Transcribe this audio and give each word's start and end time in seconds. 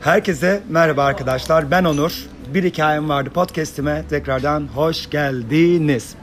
Herkese 0.00 0.62
merhaba 0.68 1.04
arkadaşlar. 1.04 1.70
Ben 1.70 1.84
Onur. 1.84 2.26
Bir 2.54 2.64
hikayem 2.64 3.08
vardı 3.08 3.30
podcast'ime 3.30 4.04
tekrardan 4.10 4.68
hoş 4.74 5.10
geldiniz. 5.10 6.14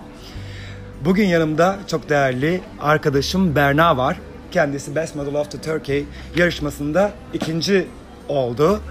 Bugün 1.05 1.27
yanımda 1.27 1.79
çok 1.87 2.09
değerli 2.09 2.61
arkadaşım 2.79 3.55
Berna 3.55 3.97
var. 3.97 4.17
Kendisi 4.51 4.95
Best 4.95 5.15
Model 5.15 5.35
of 5.35 5.51
the 5.51 5.61
Turkey 5.61 6.05
yarışmasında 6.35 7.11
ikinci 7.33 7.87
oldu. 8.29 8.81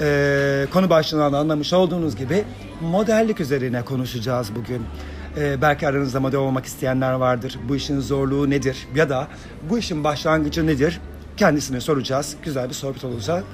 Ee, 0.00 0.66
konu 0.72 0.90
başlığından 0.90 1.32
anlamış 1.32 1.72
olduğunuz 1.72 2.16
gibi 2.16 2.44
modellik 2.80 3.40
üzerine 3.40 3.82
konuşacağız 3.82 4.54
bugün. 4.54 4.82
Ee, 5.36 5.62
belki 5.62 5.88
aranızda 5.88 6.20
model 6.20 6.40
olmak 6.40 6.66
isteyenler 6.66 7.12
vardır. 7.12 7.58
Bu 7.68 7.76
işin 7.76 8.00
zorluğu 8.00 8.50
nedir? 8.50 8.76
Ya 8.94 9.08
da 9.08 9.28
bu 9.70 9.78
işin 9.78 10.04
başlangıcı 10.04 10.66
nedir? 10.66 11.00
Kendisine 11.36 11.80
soracağız. 11.80 12.36
Güzel 12.44 12.68
bir 12.68 12.74
sohbet 12.74 13.04
olacak. 13.04 13.44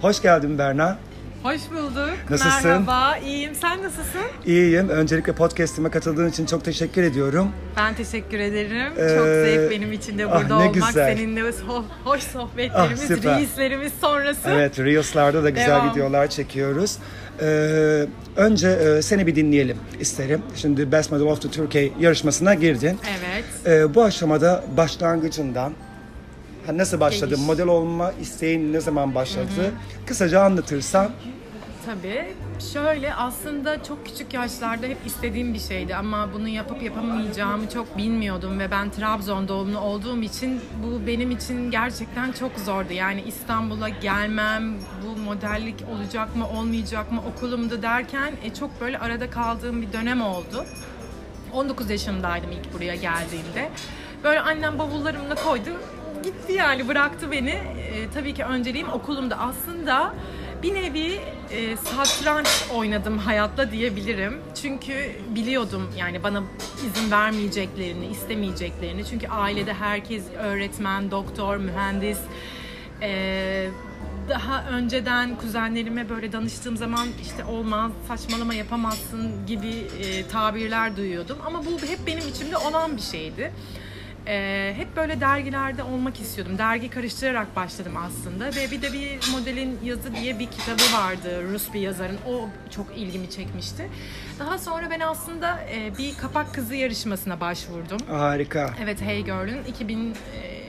Hoş 0.00 0.22
geldin 0.22 0.58
Berna. 0.58 0.98
Hoş 1.42 1.60
bulduk. 1.70 2.10
Nasılsın? 2.30 2.70
Merhaba, 2.70 3.16
iyiyim. 3.18 3.54
Sen 3.54 3.82
nasılsın? 3.82 4.20
İyiyim. 4.46 4.88
Öncelikle 4.88 5.32
podcast'ime 5.32 5.90
katıldığın 5.90 6.28
için 6.28 6.46
çok 6.46 6.64
teşekkür 6.64 7.02
ediyorum. 7.02 7.50
Ben 7.76 7.94
teşekkür 7.94 8.38
ederim. 8.38 8.92
Ee, 8.98 9.08
Çok 9.16 9.24
zevk 9.26 9.70
benim 9.70 9.92
için 9.92 10.18
de 10.18 10.26
ah, 10.26 10.34
burada 10.40 10.48
ne 10.56 10.62
olmak. 10.62 10.74
güzel. 10.74 11.16
Seninle 11.16 11.40
ho- 11.40 11.84
hoş 12.04 12.22
sohbetlerimiz, 12.22 13.00
Ah, 13.02 13.06
süper. 13.06 13.38
reislerimiz 13.38 13.92
sonrası. 14.00 14.50
Evet, 14.50 14.78
Reels'larda 14.78 15.44
da 15.44 15.50
güzel 15.50 15.66
Devam. 15.68 15.90
videolar 15.90 16.26
çekiyoruz. 16.26 16.98
Ee, 17.42 18.06
önce 18.36 18.68
e, 18.68 19.02
seni 19.02 19.26
bir 19.26 19.34
dinleyelim 19.36 19.76
isterim. 20.00 20.42
Şimdi 20.56 20.92
Best 20.92 21.12
Model 21.12 21.26
of 21.26 21.42
the 21.42 21.50
Turkey 21.50 21.92
yarışmasına 22.00 22.54
girdin. 22.54 22.98
Evet. 23.20 23.44
Ee, 23.66 23.94
bu 23.94 24.02
aşamada 24.04 24.64
başlangıcından 24.76 25.72
ha, 26.66 26.78
nasıl 26.78 27.00
başladı, 27.00 27.34
Geliş. 27.34 27.46
model 27.46 27.66
olma 27.66 28.12
isteğin 28.20 28.72
ne 28.72 28.80
zaman 28.80 29.14
başladı? 29.14 29.72
Kısaca 30.06 30.40
anlatırsan. 30.42 31.10
Tabii. 31.86 32.34
Şöyle 32.72 33.14
aslında 33.14 33.82
çok 33.84 34.06
küçük 34.06 34.34
yaşlarda 34.34 34.86
hep 34.86 34.96
istediğim 35.06 35.54
bir 35.54 35.58
şeydi 35.58 35.96
ama 35.96 36.28
bunu 36.34 36.48
yapıp 36.48 36.82
yapamayacağımı 36.82 37.70
çok 37.70 37.96
bilmiyordum 37.96 38.58
ve 38.58 38.70
ben 38.70 38.90
Trabzon 38.90 39.48
doğumlu 39.48 39.78
olduğum 39.78 40.22
için 40.22 40.60
bu 40.82 41.06
benim 41.06 41.30
için 41.30 41.70
gerçekten 41.70 42.32
çok 42.32 42.58
zordu. 42.58 42.92
Yani 42.92 43.22
İstanbul'a 43.26 43.88
gelmem, 43.88 44.74
bu 45.06 45.20
modellik 45.20 45.84
olacak 45.94 46.36
mı 46.36 46.48
olmayacak 46.48 47.12
mı 47.12 47.22
okulumda 47.36 47.82
derken 47.82 48.32
e, 48.44 48.54
çok 48.54 48.80
böyle 48.80 48.98
arada 48.98 49.30
kaldığım 49.30 49.82
bir 49.82 49.92
dönem 49.92 50.22
oldu. 50.22 50.64
19 51.52 51.90
yaşındaydım 51.90 52.50
ilk 52.52 52.74
buraya 52.74 52.94
geldiğimde. 52.94 53.70
Böyle 54.24 54.40
annem 54.40 54.78
bavullarımla 54.78 55.34
koydu. 55.34 55.70
Gitti 56.22 56.52
yani 56.52 56.88
bıraktı 56.88 57.30
beni. 57.30 57.50
Ee, 57.50 58.10
tabii 58.14 58.34
ki 58.34 58.44
önceliğim 58.44 58.88
okulumda. 58.88 59.38
Aslında 59.38 60.14
bir 60.62 60.74
nevi 60.74 61.20
e, 61.50 61.76
satranç 61.76 62.48
oynadım 62.74 63.18
hayatla 63.18 63.72
diyebilirim. 63.72 64.40
Çünkü 64.62 65.12
biliyordum 65.34 65.90
yani 65.98 66.22
bana 66.22 66.42
izin 66.86 67.10
vermeyeceklerini, 67.10 68.06
istemeyeceklerini. 68.06 69.06
Çünkü 69.06 69.28
ailede 69.28 69.74
herkes 69.74 70.24
öğretmen, 70.38 71.10
doktor, 71.10 71.56
mühendis. 71.56 72.18
Ee, 73.02 73.68
daha 74.28 74.64
önceden 74.64 75.36
kuzenlerime 75.36 76.08
böyle 76.08 76.32
danıştığım 76.32 76.76
zaman 76.76 77.08
işte 77.22 77.44
olmaz, 77.44 77.92
saçmalama 78.08 78.54
yapamazsın 78.54 79.46
gibi 79.46 79.68
e, 80.02 80.26
tabirler 80.26 80.96
duyuyordum. 80.96 81.38
Ama 81.46 81.66
bu 81.66 81.70
hep 81.70 82.06
benim 82.06 82.28
içimde 82.28 82.56
olan 82.56 82.96
bir 82.96 83.02
şeydi. 83.02 83.52
E, 84.26 84.74
hep 84.76 84.96
böyle 84.96 85.20
dergilerde 85.20 85.82
olmak 85.82 86.20
istiyordum. 86.20 86.58
Dergi 86.58 86.90
karıştırarak 86.90 87.56
başladım 87.56 87.92
aslında 87.96 88.46
ve 88.46 88.70
bir 88.70 88.82
de 88.82 88.92
bir 88.92 89.32
modelin 89.32 89.78
yazı 89.84 90.14
diye 90.14 90.38
bir 90.38 90.46
kitabı 90.46 90.82
vardı 90.96 91.52
Rus 91.52 91.72
bir 91.74 91.80
yazarın. 91.80 92.18
O 92.28 92.48
çok 92.70 92.86
ilgimi 92.96 93.30
çekmişti. 93.30 93.90
Daha 94.38 94.58
sonra 94.58 94.90
ben 94.90 95.00
aslında 95.00 95.60
e, 95.60 95.98
bir 95.98 96.16
kapak 96.16 96.54
kızı 96.54 96.74
yarışmasına 96.74 97.40
başvurdum. 97.40 97.98
Harika. 98.08 98.74
Evet 98.82 99.02
Hey 99.02 99.24
Girl'ün 99.24 99.64
2000 99.64 100.14
e, 100.34 100.60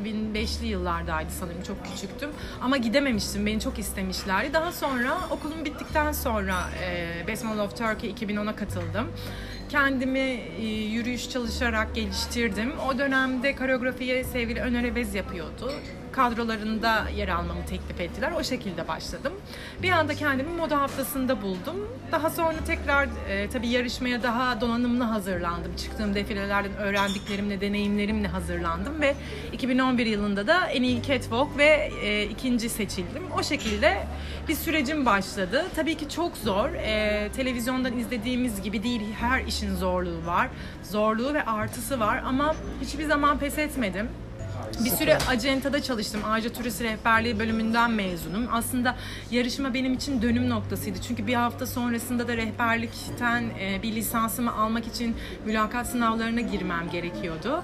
2005'li 0.00 0.66
yıllardaydı 0.66 1.30
sanırım 1.30 1.62
çok 1.62 1.86
küçüktüm 1.86 2.30
ama 2.60 2.76
gidememiştim 2.76 3.46
beni 3.46 3.60
çok 3.60 3.78
istemişlerdi. 3.78 4.52
Daha 4.52 4.72
sonra 4.72 5.18
okulum 5.30 5.64
bittikten 5.64 6.12
sonra 6.12 6.54
e, 6.84 7.26
Best 7.26 7.44
Model 7.44 7.60
of 7.60 7.76
Turkey 7.78 8.10
2010'a 8.10 8.56
katıldım. 8.56 9.08
Kendimi 9.70 10.40
e, 10.60 10.66
yürüyüş 10.66 11.30
çalışarak 11.30 11.94
geliştirdim. 11.94 12.72
O 12.88 12.98
dönemde 12.98 13.56
koreografiye 13.56 14.24
sevgili 14.24 14.60
Öner 14.60 14.84
Ebez 14.84 15.14
yapıyordu. 15.14 15.72
Kadrolarında 16.12 17.08
yer 17.16 17.28
almamı 17.28 17.66
teklif 17.66 18.00
ettiler. 18.00 18.32
O 18.40 18.44
şekilde 18.44 18.88
başladım. 18.88 19.32
Bir 19.82 19.90
anda 19.90 20.14
kendimi 20.14 20.48
moda 20.50 20.80
haftasında 20.80 21.42
buldum. 21.42 21.88
Daha 22.12 22.30
sonra 22.30 22.54
tekrar 22.66 23.08
e, 23.28 23.50
tabii 23.50 23.68
yarışmaya 23.68 24.22
daha 24.22 24.60
donanımlı 24.60 25.04
hazırlandım. 25.04 25.76
Çıktığım 25.76 26.14
defilelerden 26.14 26.76
öğrendiklerimle, 26.76 27.60
deneyimlerimle 27.60 28.28
hazırlandım 28.28 29.00
ve 29.00 29.14
2011 29.52 30.06
yılında 30.06 30.46
da 30.46 30.66
en 30.66 30.82
iyi 30.82 31.02
catwalk 31.02 31.58
ve 31.58 31.90
e, 32.02 32.24
ikinci 32.24 32.68
seçildim. 32.68 33.22
O 33.38 33.42
şekilde 33.42 34.06
bir 34.48 34.54
sürecim 34.54 35.06
başladı. 35.06 35.66
Tabii 35.76 35.94
ki 35.96 36.08
çok 36.08 36.36
zor. 36.36 36.68
E, 36.74 37.28
televizyondan 37.36 37.98
izlediğimiz 37.98 38.62
gibi 38.62 38.82
değil. 38.82 39.02
Her 39.20 39.44
işin 39.44 39.74
zorluğu 39.76 40.26
var. 40.26 40.48
Zorluğu 40.82 41.34
ve 41.34 41.44
artısı 41.44 42.00
var 42.00 42.22
ama 42.26 42.54
hiçbir 42.80 43.04
zaman 43.04 43.38
pes 43.38 43.58
etmedim. 43.58 44.08
Bir 44.78 44.90
süre 44.90 45.18
acentada 45.28 45.82
çalıştım. 45.82 46.20
Ayrıca 46.26 46.52
turist 46.52 46.82
rehberliği 46.82 47.38
bölümünden 47.38 47.90
mezunum. 47.90 48.48
Aslında 48.52 48.96
yarışma 49.30 49.74
benim 49.74 49.94
için 49.94 50.22
dönüm 50.22 50.50
noktasıydı. 50.50 50.98
Çünkü 51.08 51.26
bir 51.26 51.34
hafta 51.34 51.66
sonrasında 51.66 52.28
da 52.28 52.36
rehberlikten 52.36 53.44
e, 53.60 53.82
bir 53.82 53.92
lisansımı 53.92 54.56
almak 54.56 54.86
için 54.86 55.16
mülakat 55.44 55.86
sınavlarına 55.86 56.40
girmem 56.40 56.90
gerekiyordu. 56.92 57.62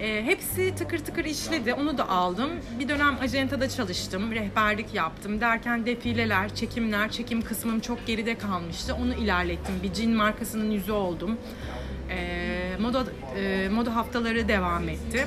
E, 0.00 0.24
hepsi 0.24 0.74
tıkır 0.74 0.98
tıkır 0.98 1.24
işledi. 1.24 1.74
Onu 1.74 1.98
da 1.98 2.08
aldım. 2.08 2.50
Bir 2.78 2.88
dönem 2.88 3.18
acentada 3.20 3.68
çalıştım. 3.68 4.32
Rehberlik 4.32 4.94
yaptım. 4.94 5.40
Derken 5.40 5.86
defileler, 5.86 6.54
çekimler, 6.54 7.10
çekim 7.10 7.42
kısmım 7.42 7.80
çok 7.80 8.06
geride 8.06 8.38
kalmıştı. 8.38 8.94
Onu 8.94 9.14
ilerlettim. 9.14 9.74
Bir 9.82 9.92
cin 9.92 10.10
markasının 10.10 10.70
yüzü 10.70 10.92
oldum. 10.92 11.38
E, 12.10 12.76
moda 12.80 13.04
moda 13.70 13.96
haftaları 13.96 14.48
devam 14.48 14.88
etti. 14.88 15.26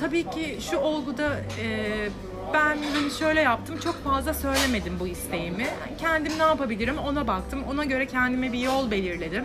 Tabii 0.00 0.30
ki 0.30 0.58
şu 0.70 0.76
olguda 0.76 1.40
e, 1.60 2.08
ben 2.54 2.78
hani 2.94 3.10
şöyle 3.18 3.40
yaptım 3.40 3.78
çok 3.78 4.04
fazla 4.04 4.34
söylemedim 4.34 5.00
bu 5.00 5.06
isteğimi. 5.06 5.66
Kendim 5.98 6.32
ne 6.38 6.42
yapabilirim 6.42 6.98
ona 6.98 7.26
baktım. 7.26 7.64
Ona 7.70 7.84
göre 7.84 8.06
kendime 8.06 8.52
bir 8.52 8.58
yol 8.58 8.90
belirledim 8.90 9.44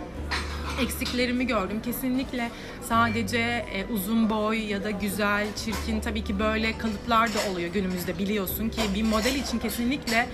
eksiklerimi 0.82 1.46
gördüm. 1.46 1.82
Kesinlikle 1.84 2.50
sadece 2.82 3.38
e, 3.38 3.92
uzun 3.92 4.30
boy 4.30 4.58
ya 4.70 4.84
da 4.84 4.90
güzel, 4.90 5.46
çirkin 5.56 6.00
tabii 6.00 6.24
ki 6.24 6.38
böyle 6.38 6.78
kalıplar 6.78 7.34
da 7.34 7.38
oluyor 7.52 7.72
günümüzde 7.72 8.18
biliyorsun 8.18 8.68
ki 8.68 8.80
bir 8.94 9.02
model 9.02 9.34
için 9.34 9.58
kesinlikle 9.58 10.28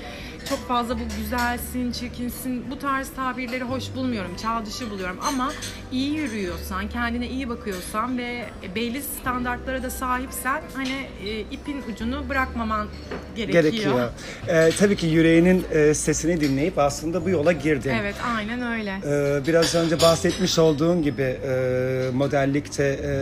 çok 0.53 0.69
fazla 0.69 0.95
bu 0.95 1.03
güzelsin, 1.19 1.93
çirkinsin 1.93 2.71
bu 2.71 2.79
tarz 2.79 3.11
tabirleri 3.17 3.65
hoş 3.65 3.95
bulmuyorum. 3.95 4.31
Çağ 4.43 4.67
dışı 4.67 4.91
buluyorum 4.91 5.17
ama 5.29 5.53
iyi 5.93 6.15
yürüyorsan, 6.15 6.89
kendine 6.89 7.29
iyi 7.29 7.49
bakıyorsan 7.49 8.19
ve 8.19 8.45
belli 8.75 9.03
standartlara 9.03 9.83
da 9.83 9.91
sahipsen 9.91 10.63
hani 10.75 11.07
e, 11.25 11.41
ipin 11.41 11.83
ucunu 11.93 12.29
bırakmaman 12.29 12.89
gerekiyor. 13.37 13.63
Gerekiyor. 13.65 14.11
Ee, 14.49 14.71
tabii 14.79 14.97
ki 14.97 15.07
yüreğinin 15.07 15.65
e, 15.73 15.95
sesini 15.95 16.41
dinleyip 16.41 16.79
aslında 16.79 17.25
bu 17.25 17.31
yola 17.31 17.53
girdin. 17.53 17.91
Evet, 18.01 18.15
aynen 18.37 18.73
öyle. 18.73 19.01
Ee, 19.07 19.47
biraz 19.47 19.75
önce 19.75 20.01
bahsetmiş 20.01 20.59
olduğun 20.59 21.03
gibi 21.03 21.23
e, 21.23 22.11
modellikte 22.15 22.85
e, 23.05 23.13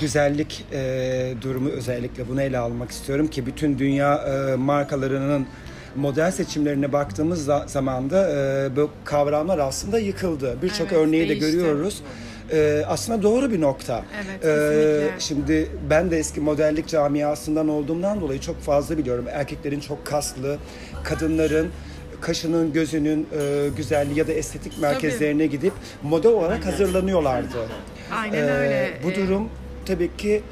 güzellik 0.00 0.64
e, 0.72 1.34
durumu 1.42 1.68
özellikle 1.68 2.28
bunu 2.28 2.42
ele 2.42 2.58
almak 2.58 2.90
istiyorum 2.90 3.26
ki 3.26 3.46
bütün 3.46 3.78
dünya 3.78 4.14
e, 4.14 4.56
markalarının 4.56 5.46
model 5.96 6.30
seçimlerine 6.30 6.92
baktığımız 6.92 7.48
za- 7.48 7.68
zaman 7.68 8.10
da 8.10 8.30
e, 8.30 8.76
bu 8.76 8.90
kavramlar 9.04 9.58
aslında 9.58 9.98
yıkıldı. 9.98 10.56
Birçok 10.62 10.92
Evet, 10.92 10.92
örneği 11.06 11.24
de 11.24 11.28
değişti. 11.28 11.50
görüyoruz. 11.52 12.02
E, 12.52 12.82
aslında 12.88 13.22
doğru 13.22 13.50
bir 13.50 13.60
nokta. 13.60 14.02
Evet, 14.26 14.44
E, 14.44 15.20
şimdi 15.20 15.68
ben 15.90 16.10
de 16.10 16.18
eski 16.18 16.40
modellik 16.40 16.88
camiasından 16.88 17.68
olduğumdan 17.68 18.20
dolayı 18.20 18.40
çok 18.40 18.60
fazla 18.60 18.98
biliyorum. 18.98 19.24
Erkeklerin 19.32 19.80
çok 19.80 20.06
kaslı, 20.06 20.56
kadınların 21.04 21.68
kaşının, 22.20 22.72
gözünün 22.72 23.26
e, 23.40 23.68
güzelliği 23.76 24.18
ya 24.18 24.26
da 24.28 24.32
estetik 24.32 24.78
merkezlerine 24.80 25.46
gidip 25.46 25.72
model 26.02 26.30
olarak 26.32 26.66
hazırlanıyorlardı. 26.66 27.56
Aynen 28.12 28.38
Ee, 28.38 28.50
öyle. 28.50 28.92
Bu 29.04 29.10
Ee, 29.10 29.14
durum 29.16 29.48
tabii 29.86 30.16
ki 30.16 30.42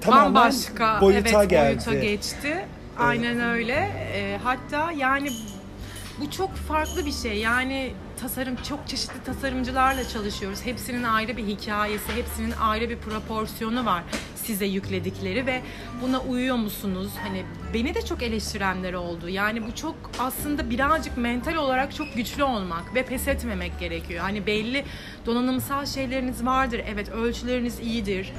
tamamen 0.00 0.34
bambaşka 0.34 0.98
boyuta 1.00 1.38
evet, 1.40 1.50
geldi. 1.50 1.78
boyuta 1.86 2.04
geçti. 2.04 2.56
Aynen 2.98 3.40
öyle. 3.40 3.74
Ee, 4.14 4.38
hatta 4.42 4.92
yani 4.92 5.30
bu 6.20 6.30
çok 6.30 6.54
farklı 6.56 7.06
bir 7.06 7.12
şey. 7.12 7.38
Yani 7.38 7.92
tasarım 8.20 8.56
çok 8.56 8.88
çeşitli 8.88 9.24
tasarımcılarla 9.24 10.08
çalışıyoruz. 10.08 10.60
Hepsinin 10.64 11.02
ayrı 11.02 11.36
bir 11.36 11.46
hikayesi, 11.46 12.12
hepsinin 12.12 12.54
ayrı 12.60 12.90
bir 12.90 12.98
proporsiyonu 12.98 13.86
var. 13.86 14.02
Size 14.48 14.66
yükledikleri 14.66 15.46
ve 15.46 15.62
buna 16.02 16.20
uyuyor 16.20 16.56
musunuz? 16.56 17.10
Hani 17.22 17.44
beni 17.74 17.94
de 17.94 18.02
çok 18.04 18.22
eleştirenler 18.22 18.92
oldu. 18.94 19.28
Yani 19.28 19.66
bu 19.66 19.74
çok 19.74 19.94
aslında 20.18 20.70
birazcık 20.70 21.16
mental 21.16 21.54
olarak 21.54 21.94
çok 21.94 22.14
güçlü 22.14 22.44
olmak 22.44 22.94
ve 22.94 23.02
pes 23.02 23.28
etmemek 23.28 23.80
gerekiyor. 23.80 24.20
Hani 24.20 24.46
belli 24.46 24.84
donanımsal 25.26 25.86
şeyleriniz 25.86 26.46
vardır. 26.46 26.80
Evet 26.94 27.08
ölçüleriniz 27.08 27.80
iyidir. 27.80 28.32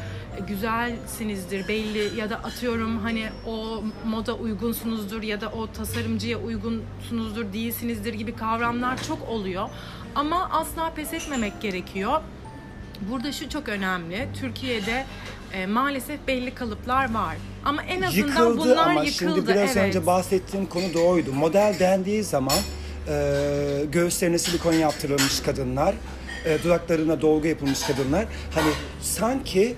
Güzelsinizdir 0.47 1.67
belli 1.67 2.19
ya 2.19 2.29
da 2.29 2.35
atıyorum 2.35 2.99
hani 2.99 3.29
o 3.47 3.83
moda 4.05 4.33
uygunsunuzdur 4.33 5.23
ya 5.23 5.41
da 5.41 5.51
o 5.51 5.71
tasarımcıya 5.71 6.37
uygunsunuzdur 6.37 7.53
değilsinizdir 7.53 8.13
gibi 8.13 8.35
kavramlar 8.35 9.03
çok 9.03 9.29
oluyor. 9.29 9.69
Ama 10.15 10.49
asla 10.51 10.93
pes 10.93 11.13
etmemek 11.13 11.61
gerekiyor. 11.61 12.21
Burada 13.01 13.31
şu 13.31 13.49
çok 13.49 13.69
önemli. 13.69 14.27
Türkiye'de 14.39 15.05
e, 15.53 15.65
maalesef 15.65 16.27
belli 16.27 16.53
kalıplar 16.55 17.13
var. 17.13 17.35
Ama 17.65 17.83
en 17.83 18.01
azından 18.01 18.27
Yıkıldı 18.27 18.57
bunlar 18.57 18.77
ama 18.77 19.03
yıkıldı. 19.03 19.11
şimdi 19.11 19.47
biraz 19.47 19.77
evet. 19.77 19.87
önce 19.87 20.05
bahsettiğim 20.05 20.65
konu 20.65 20.93
doğruydu. 20.93 21.33
Model 21.33 21.75
dendiği 21.79 22.23
zaman 22.23 22.57
e, 23.07 23.85
göğüslerine 23.91 24.37
silikon 24.37 24.73
yaptırılmış 24.73 25.39
kadınlar, 25.39 25.95
e, 26.45 26.63
dudaklarına 26.63 27.21
dolgu 27.21 27.47
yapılmış 27.47 27.83
kadınlar. 27.83 28.25
Hani 28.55 28.71
sanki 29.01 29.75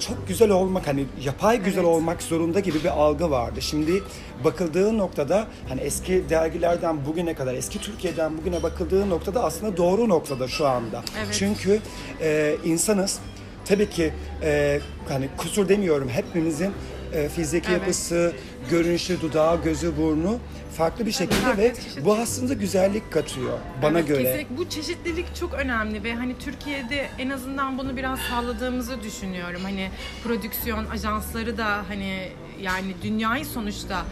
çok 0.00 0.28
güzel 0.28 0.50
olmak 0.50 0.86
hani 0.86 1.06
yapay 1.24 1.58
güzel 1.58 1.80
Evet. 1.80 1.88
olmak 1.88 2.22
zorunda 2.22 2.60
gibi 2.60 2.78
bir 2.84 2.88
algı 2.88 3.30
vardı. 3.30 3.62
Şimdi 3.62 4.02
bakıldığı 4.44 4.98
noktada 4.98 5.46
hani 5.68 5.80
eski 5.80 6.24
dergilerden 6.30 7.06
bugüne 7.06 7.34
kadar 7.34 7.54
eski 7.54 7.80
Türkiye'den 7.80 8.38
bugüne 8.38 8.62
bakıldığı 8.62 9.10
noktada 9.10 9.44
aslında 9.44 9.76
doğru 9.76 10.08
noktada 10.08 10.48
şu 10.48 10.66
anda. 10.66 11.02
Evet. 11.24 11.36
Çünkü 11.38 11.80
e, 12.20 12.56
insanız 12.64 13.18
tabii 13.64 13.90
ki 13.90 14.12
e, 14.42 14.80
hani 15.08 15.28
kusur 15.36 15.68
demiyorum 15.68 16.08
hepimizin 16.08 16.72
e, 17.12 17.28
fiziki 17.28 17.68
Evet. 17.70 17.80
yapısı, 17.80 18.32
görünüşü, 18.70 19.20
dudağı, 19.20 19.62
gözü, 19.62 19.96
burnu 19.96 20.38
farklı 20.76 21.06
bir 21.06 21.12
şekilde 21.12 21.40
farklı 21.40 21.62
ve 21.62 21.74
çeşit. 21.74 22.04
bu 22.04 22.14
aslında 22.14 22.54
güzellik 22.54 23.12
katıyor 23.12 23.58
bana 23.82 23.98
Evet, 23.98 24.08
göre. 24.08 24.22
Kesinlikle 24.22 24.56
bu 24.56 24.68
çeşitlilik 24.68 25.34
çok 25.40 25.54
önemli 25.54 26.04
ve 26.04 26.14
hani 26.14 26.38
Türkiye'de 26.38 27.06
en 27.18 27.30
azından 27.30 27.78
bunu 27.78 27.96
biraz 27.96 28.18
sağladığımızı 28.18 29.02
düşünüyorum. 29.02 29.60
Hani 29.62 29.90
prodüksiyon 30.24 30.86
ajansları 30.86 31.58
da 31.58 31.66
hani 31.88 32.28
yani 32.62 32.94
dünyayı 33.02 33.46
sonuçta 33.46 34.02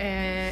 e, 0.00 0.06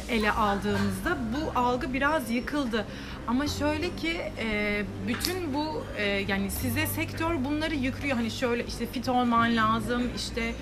ele 0.09 0.31
aldığımızda 0.31 1.17
bu 1.33 1.59
algı 1.59 1.93
biraz 1.93 2.29
yıkıldı. 2.31 2.85
Ama 3.27 3.47
şöyle 3.47 3.95
ki 3.95 4.21
e, 4.39 4.81
bütün 5.07 5.53
bu 5.53 5.83
e, 5.97 6.03
yani 6.03 6.51
size 6.51 6.87
sektör 6.87 7.45
bunları 7.45 7.75
yüklüyor. 7.75 8.15
Hani 8.17 8.31
şöyle 8.31 8.65
işte 8.65 8.85
fit 8.87 9.09
olman 9.09 9.55
lazım, 9.55 10.03
işte 10.15 10.53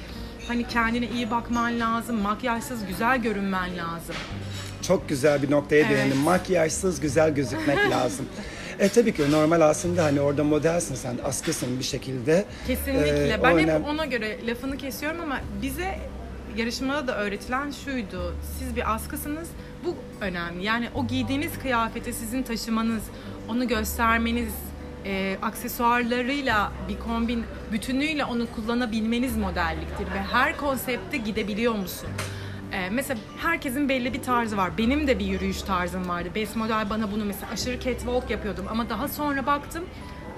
hani 0.47 0.67
kendine 0.67 1.07
iyi 1.09 1.31
bakman 1.31 1.79
lazım, 1.79 2.15
makyajsız 2.21 2.85
güzel 2.87 3.17
görünmen 3.21 3.69
lazım. 3.77 4.15
Çok 4.81 5.09
güzel 5.09 5.41
bir 5.43 5.51
noktaya 5.51 5.85
Evet. 5.87 5.97
değindim. 5.97 6.17
Makyajsız 6.17 6.99
güzel 6.99 7.33
gözükmek 7.35 7.77
lazım. 7.91 8.25
E 8.79 8.89
tabii 8.89 9.13
ki 9.13 9.31
normal 9.31 9.61
aslında 9.61 10.03
hani 10.03 10.21
orada 10.21 10.43
modelsin 10.43 10.95
sen, 10.95 11.17
askısın 11.23 11.79
bir 11.79 11.83
şekilde. 11.83 12.45
Kesinlikle. 12.67 13.33
Ee, 13.33 13.39
ben 13.43 13.57
hep 13.59 13.67
önem- 13.69 13.83
ona 13.83 14.05
göre 14.05 14.47
lafını 14.47 14.77
kesiyorum 14.77 15.21
ama 15.21 15.39
bize 15.61 15.99
yarışmada 16.57 17.07
da 17.07 17.17
öğretilen 17.17 17.71
şuydu. 17.71 18.35
Siz 18.59 18.75
bir 18.75 18.95
askısınız. 18.95 19.49
Bu 19.85 19.95
önemli. 20.21 20.63
Yani 20.65 20.89
o 20.95 21.07
giydiğiniz 21.07 21.59
kıyafeti 21.59 22.13
sizin 22.13 22.43
taşımanız, 22.43 23.03
onu 23.49 23.67
göstermeniz, 23.67 24.53
e, 25.05 25.37
aksesuarlarıyla 25.41 26.71
bir 26.89 26.99
kombin 26.99 27.45
bütünüyle 27.71 28.25
onu 28.25 28.47
kullanabilmeniz 28.55 29.37
modelliktir 29.37 30.05
ve 30.05 30.21
her 30.31 30.57
konsepte 30.57 31.17
gidebiliyor 31.17 31.75
musun? 31.75 32.09
Ee, 32.71 32.89
mesela 32.89 33.19
herkesin 33.37 33.89
belli 33.89 34.13
bir 34.13 34.21
tarzı 34.21 34.57
var. 34.57 34.77
Benim 34.77 35.07
de 35.07 35.19
bir 35.19 35.25
yürüyüş 35.25 35.61
tarzım 35.61 36.09
vardı. 36.09 36.29
Best 36.35 36.55
model 36.55 36.89
bana 36.89 37.11
bunu 37.11 37.25
mesela 37.25 37.51
aşırı 37.51 37.79
catwalk 37.79 38.29
yapıyordum 38.29 38.65
ama 38.69 38.89
daha 38.89 39.07
sonra 39.07 39.45
baktım 39.45 39.85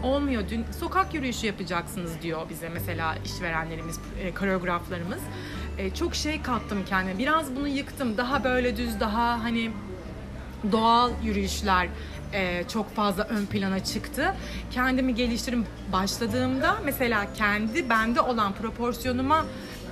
olmuyor. 0.04 0.44
Dün 0.50 0.66
sokak 0.80 1.14
yürüyüşü 1.14 1.48
yapacaksınız 1.48 2.22
diyor 2.22 2.50
bize 2.50 2.70
mesela 2.70 3.16
işverenlerimiz, 3.26 4.00
e, 4.24 4.34
koreograflarımız. 4.34 5.20
E, 5.78 5.94
çok 5.94 6.16
şey 6.16 6.42
kattım 6.42 6.78
kendime. 6.90 7.18
Biraz 7.20 7.56
bunu 7.56 7.68
yıktım. 7.68 8.18
Daha 8.18 8.44
böyle 8.44 8.78
düz, 8.78 9.00
daha 9.00 9.44
hani 9.44 9.72
doğal 10.72 11.12
yürüyüşler 11.24 11.88
e, 12.34 12.64
çok 12.74 12.96
fazla 12.96 13.24
ön 13.24 13.46
plana 13.46 13.84
çıktı. 13.84 14.36
Kendimi 14.72 15.16
geliştirim 15.16 15.66
başladığımda 15.92 16.76
mesela 16.86 17.28
kendi 17.34 17.90
bende 17.90 18.22
olan 18.22 18.54
proporsiyonuma 18.54 19.46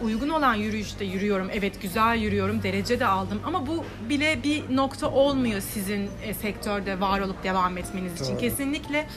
uygun 0.03 0.29
olan 0.29 0.53
yürüyüşte 0.53 1.05
yürüyorum. 1.05 1.47
Evet 1.53 1.81
güzel 1.81 2.17
yürüyorum, 2.17 2.63
derece 2.63 2.99
de 2.99 3.05
aldım 3.05 3.41
ama 3.45 3.67
bu 3.67 3.85
bile 4.09 4.43
bir 4.43 4.75
nokta 4.75 5.07
olmuyor 5.11 5.61
sizin 5.61 6.09
e, 6.23 6.33
sektörde 6.33 6.99
var 6.99 7.19
olup 7.19 7.43
devam 7.43 7.77
etmeniz 7.77 8.21
için. 8.21 8.37
Kesinlikle 8.37 9.07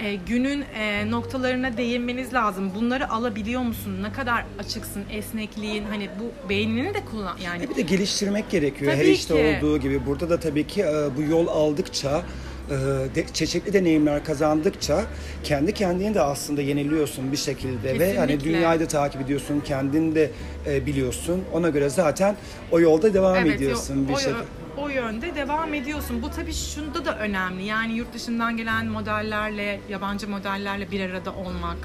e, 0.00 0.14
günün 0.14 0.64
e, 0.78 1.10
noktalarına 1.10 1.76
değinmeniz 1.76 2.34
lazım. 2.34 2.72
Bunları 2.74 3.10
alabiliyor 3.10 3.62
musun? 3.62 4.02
Ne 4.02 4.12
kadar 4.12 4.44
açıksın, 4.58 5.02
esnekliğin 5.12 5.84
hani 5.84 6.08
bu 6.20 6.48
beynini 6.48 6.94
de 6.94 7.04
kullan 7.12 7.36
yani. 7.44 7.64
E 7.64 7.70
bir 7.70 7.74
de 7.76 7.82
geliştirmek 7.82 8.50
gerekiyor 8.50 8.92
her 8.92 8.98
Tabii 8.98 9.10
işte 9.10 9.34
ki. 9.34 9.56
olduğu 9.64 9.78
gibi. 9.78 10.06
Burada 10.06 10.30
da 10.30 10.40
tabii 10.40 10.66
ki 10.66 10.82
e, 10.82 11.16
bu 11.16 11.22
yol 11.30 11.46
aldıkça 11.46 12.22
e, 12.70 12.74
de, 13.14 13.24
çeşitli 13.34 13.72
deneyimler 13.72 14.24
kazandıkça 14.24 15.04
kendi 15.44 15.74
kendini 15.74 16.14
de 16.14 16.20
aslında 16.20 16.62
yeniliyorsun 16.62 17.32
bir 17.32 17.36
şekilde 17.36 17.98
ve 17.98 18.16
hani 18.18 18.26
Kesinlikle. 18.32 18.44
dünyayı 18.58 18.80
da 18.80 18.88
takip 18.88 19.20
ediyorsun, 19.20 19.60
kendini 19.64 20.14
de 20.14 20.30
e, 20.66 20.86
biliyorsun. 20.86 21.42
Ona 21.52 21.68
göre 21.68 21.88
zaten 21.88 22.36
o 22.70 22.80
yolda 22.80 23.14
devam 23.14 23.36
Evet, 23.36 23.54
ediyorsun 23.56 23.96
yo- 24.02 24.08
bir 24.08 24.12
o, 24.14 24.18
şekilde. 24.18 24.36
O 24.78 24.88
yönde 24.88 25.34
devam 25.34 25.74
ediyorsun. 25.74 26.22
Bu 26.22 26.30
tabii 26.30 26.52
şunda 26.54 27.04
da 27.04 27.18
önemli. 27.18 27.64
Yani 27.64 27.92
yurt 27.92 28.14
dışından 28.14 28.56
gelen 28.56 28.86
modellerle, 28.86 29.80
yabancı 29.88 30.28
modellerle 30.28 30.90
bir 30.90 31.00
arada 31.10 31.34
olmak. 31.34 31.76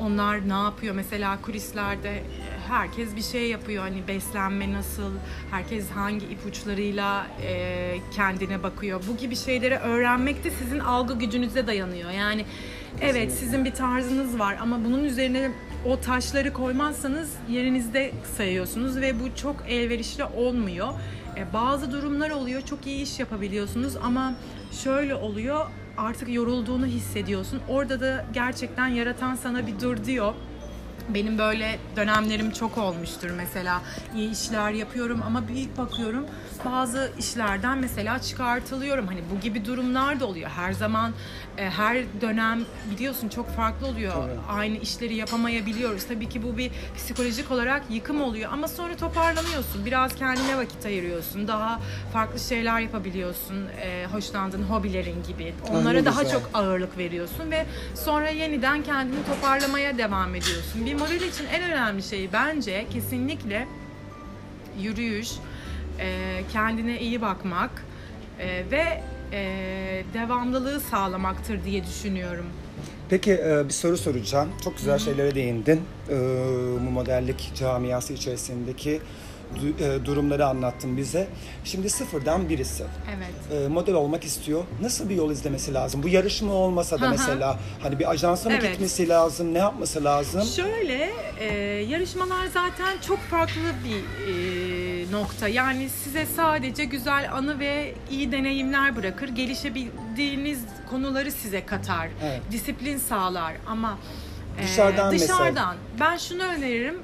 Onlar 0.00 0.48
ne 0.48 0.52
yapıyor? 0.52 0.94
Mesela 0.94 1.38
kulislerde 1.42 2.10
e, 2.10 2.22
herkes 2.68 3.16
bir 3.16 3.22
şey 3.22 3.48
yapıyor. 3.48 3.82
Hani 3.82 4.08
beslenme 4.08 4.72
nasıl? 4.72 5.12
Herkes 5.50 5.90
hangi 5.90 6.26
ipuçlarıyla 6.26 7.26
e, 7.42 7.94
kendine 8.16 8.62
bakıyor? 8.62 9.02
Bu 9.08 9.16
gibi 9.16 9.36
şeyleri 9.36 9.76
öğrenmek 9.76 10.44
de 10.44 10.50
sizin 10.50 10.78
algı 10.78 11.18
gücünüze 11.18 11.66
dayanıyor. 11.66 12.10
Yani 12.10 12.44
evet 13.00 13.32
sizin 13.32 13.64
bir 13.64 13.74
tarzınız 13.74 14.38
var 14.38 14.58
ama 14.60 14.84
bunun 14.84 15.04
üzerine 15.04 15.50
o 15.84 16.00
taşları 16.00 16.52
koymazsanız 16.52 17.32
yerinizde 17.50 18.12
sayıyorsunuz 18.36 18.96
ve 18.96 19.20
bu 19.20 19.36
çok 19.36 19.56
elverişli 19.68 20.24
olmuyor. 20.24 20.88
E, 21.36 21.52
bazı 21.52 21.92
durumlar 21.92 22.30
oluyor 22.30 22.62
çok 22.62 22.86
iyi 22.86 23.02
iş 23.02 23.18
yapabiliyorsunuz 23.20 23.96
ama 23.96 24.34
şöyle 24.72 25.14
oluyor 25.14 25.66
artık 25.96 26.34
yorulduğunu 26.34 26.86
hissediyorsun. 26.86 27.60
Orada 27.68 28.00
da 28.00 28.24
gerçekten 28.32 28.86
yaratan 28.86 29.34
sana 29.34 29.66
bir 29.66 29.80
dur 29.80 30.04
diyor. 30.04 30.34
Benim 31.08 31.38
böyle 31.38 31.78
dönemlerim 31.96 32.50
çok 32.50 32.78
olmuştur 32.78 33.30
mesela. 33.30 33.82
İyi 34.16 34.30
işler 34.32 34.70
yapıyorum 34.70 35.22
ama 35.26 35.48
bir 35.48 35.68
bakıyorum 35.76 36.26
bazı 36.64 37.12
işlerden 37.18 37.78
mesela 37.78 38.18
çıkartılıyorum. 38.18 39.06
Hani 39.06 39.20
bu 39.34 39.40
gibi 39.40 39.64
durumlar 39.64 40.20
da 40.20 40.26
oluyor. 40.26 40.50
Her 40.50 40.72
zaman 40.72 41.12
e, 41.58 41.70
her 41.70 41.96
dönem 42.20 42.60
biliyorsun 42.90 43.28
çok 43.28 43.56
farklı 43.56 43.86
oluyor. 43.86 44.12
Tabii. 44.12 44.58
Aynı 44.58 44.76
işleri 44.76 45.14
yapamayabiliyoruz. 45.14 46.06
Tabii 46.06 46.28
ki 46.28 46.42
bu 46.42 46.58
bir 46.58 46.70
psikolojik 46.96 47.50
olarak 47.50 47.82
yıkım 47.90 48.22
oluyor 48.22 48.52
ama 48.52 48.68
sonra 48.68 48.96
toparlanıyorsun. 48.96 49.84
Biraz 49.86 50.14
kendine 50.14 50.56
vakit 50.56 50.86
ayırıyorsun. 50.86 51.48
Daha 51.48 51.80
farklı 52.12 52.38
şeyler 52.40 52.80
yapabiliyorsun. 52.80 53.66
E, 53.82 54.06
hoşlandığın 54.12 54.62
hobilerin 54.62 55.22
gibi. 55.28 55.54
Onlara 55.72 56.04
daha 56.04 56.22
güzel. 56.22 56.38
çok 56.38 56.50
ağırlık 56.54 56.98
veriyorsun 56.98 57.50
ve 57.50 57.66
sonra 57.94 58.28
yeniden 58.28 58.82
kendini 58.82 59.24
toparlamaya 59.24 59.98
devam 59.98 60.34
ediyorsun. 60.34 60.86
Bir 60.86 60.94
model 60.94 61.20
için 61.20 61.46
en 61.46 61.62
önemli 61.62 62.02
şey 62.02 62.32
bence 62.32 62.86
kesinlikle 62.92 63.68
yürüyüş, 64.80 65.30
e, 65.98 66.42
kendine 66.52 67.00
iyi 67.00 67.20
bakmak 67.20 67.70
e, 68.40 68.64
ve 68.70 69.02
e, 69.32 70.04
devamlılığı 70.14 70.80
sağlamaktır 70.80 71.64
diye 71.64 71.84
düşünüyorum. 71.86 72.46
Peki 73.10 73.32
e, 73.32 73.64
bir 73.64 73.72
soru 73.72 73.96
soracağım. 73.96 74.48
Çok 74.64 74.76
güzel 74.76 74.98
şeylere 74.98 75.34
değindin. 75.34 75.80
E, 76.10 76.14
Bu 76.86 76.90
modellik 76.90 77.52
camiası 77.54 78.12
içerisindeki 78.12 79.00
du- 79.56 79.84
e, 80.00 80.04
durumları 80.04 80.46
anlattın 80.46 80.96
bize. 80.96 81.28
Şimdi 81.64 81.90
sıfırdan 81.90 82.48
birisi. 82.48 82.84
Evet. 83.16 83.62
e, 83.64 83.68
model 83.68 83.94
olmak 83.94 84.24
istiyor. 84.24 84.64
Nasıl 84.82 85.08
bir 85.08 85.14
yol 85.14 85.30
izlemesi 85.30 85.74
lazım? 85.74 86.02
Bu 86.02 86.08
yarışma 86.08 86.52
olmasa 86.52 87.00
da 87.00 87.08
mesela 87.08 87.58
hani 87.82 87.98
bir 87.98 88.10
ajansa 88.10 88.48
mı 88.50 88.56
Evet. 88.60 88.72
gitmesi 88.72 89.08
lazım? 89.08 89.54
Ne 89.54 89.58
yapması 89.58 90.04
lazım? 90.04 90.42
Şöyle 90.56 91.10
e, 91.38 91.54
yarışmalar 91.88 92.46
zaten 92.46 93.00
çok 93.06 93.18
farklı 93.18 93.60
bir 93.84 94.30
e, 94.32 95.12
nokta. 95.12 95.48
Yani 95.48 95.88
size 95.88 96.26
sadece 96.36 96.84
güzel 96.84 97.32
anı 97.32 97.58
ve 97.58 97.94
iyi 98.10 98.32
deneyimler 98.32 98.96
bırakır. 98.96 99.28
Gelişebildiğiniz 99.28 100.58
konuları 100.90 101.32
size 101.32 101.66
katar. 101.66 102.08
Evet. 102.24 102.40
Disiplin 102.52 102.98
sağlar 102.98 103.54
ama 103.66 103.98
e, 104.60 104.62
Dışarıdan 104.64 105.10
mesela- 105.12 105.38
dışarıdan 105.38 105.76
ben 106.00 106.16
şunu 106.16 106.42
öneririm. 106.42 106.98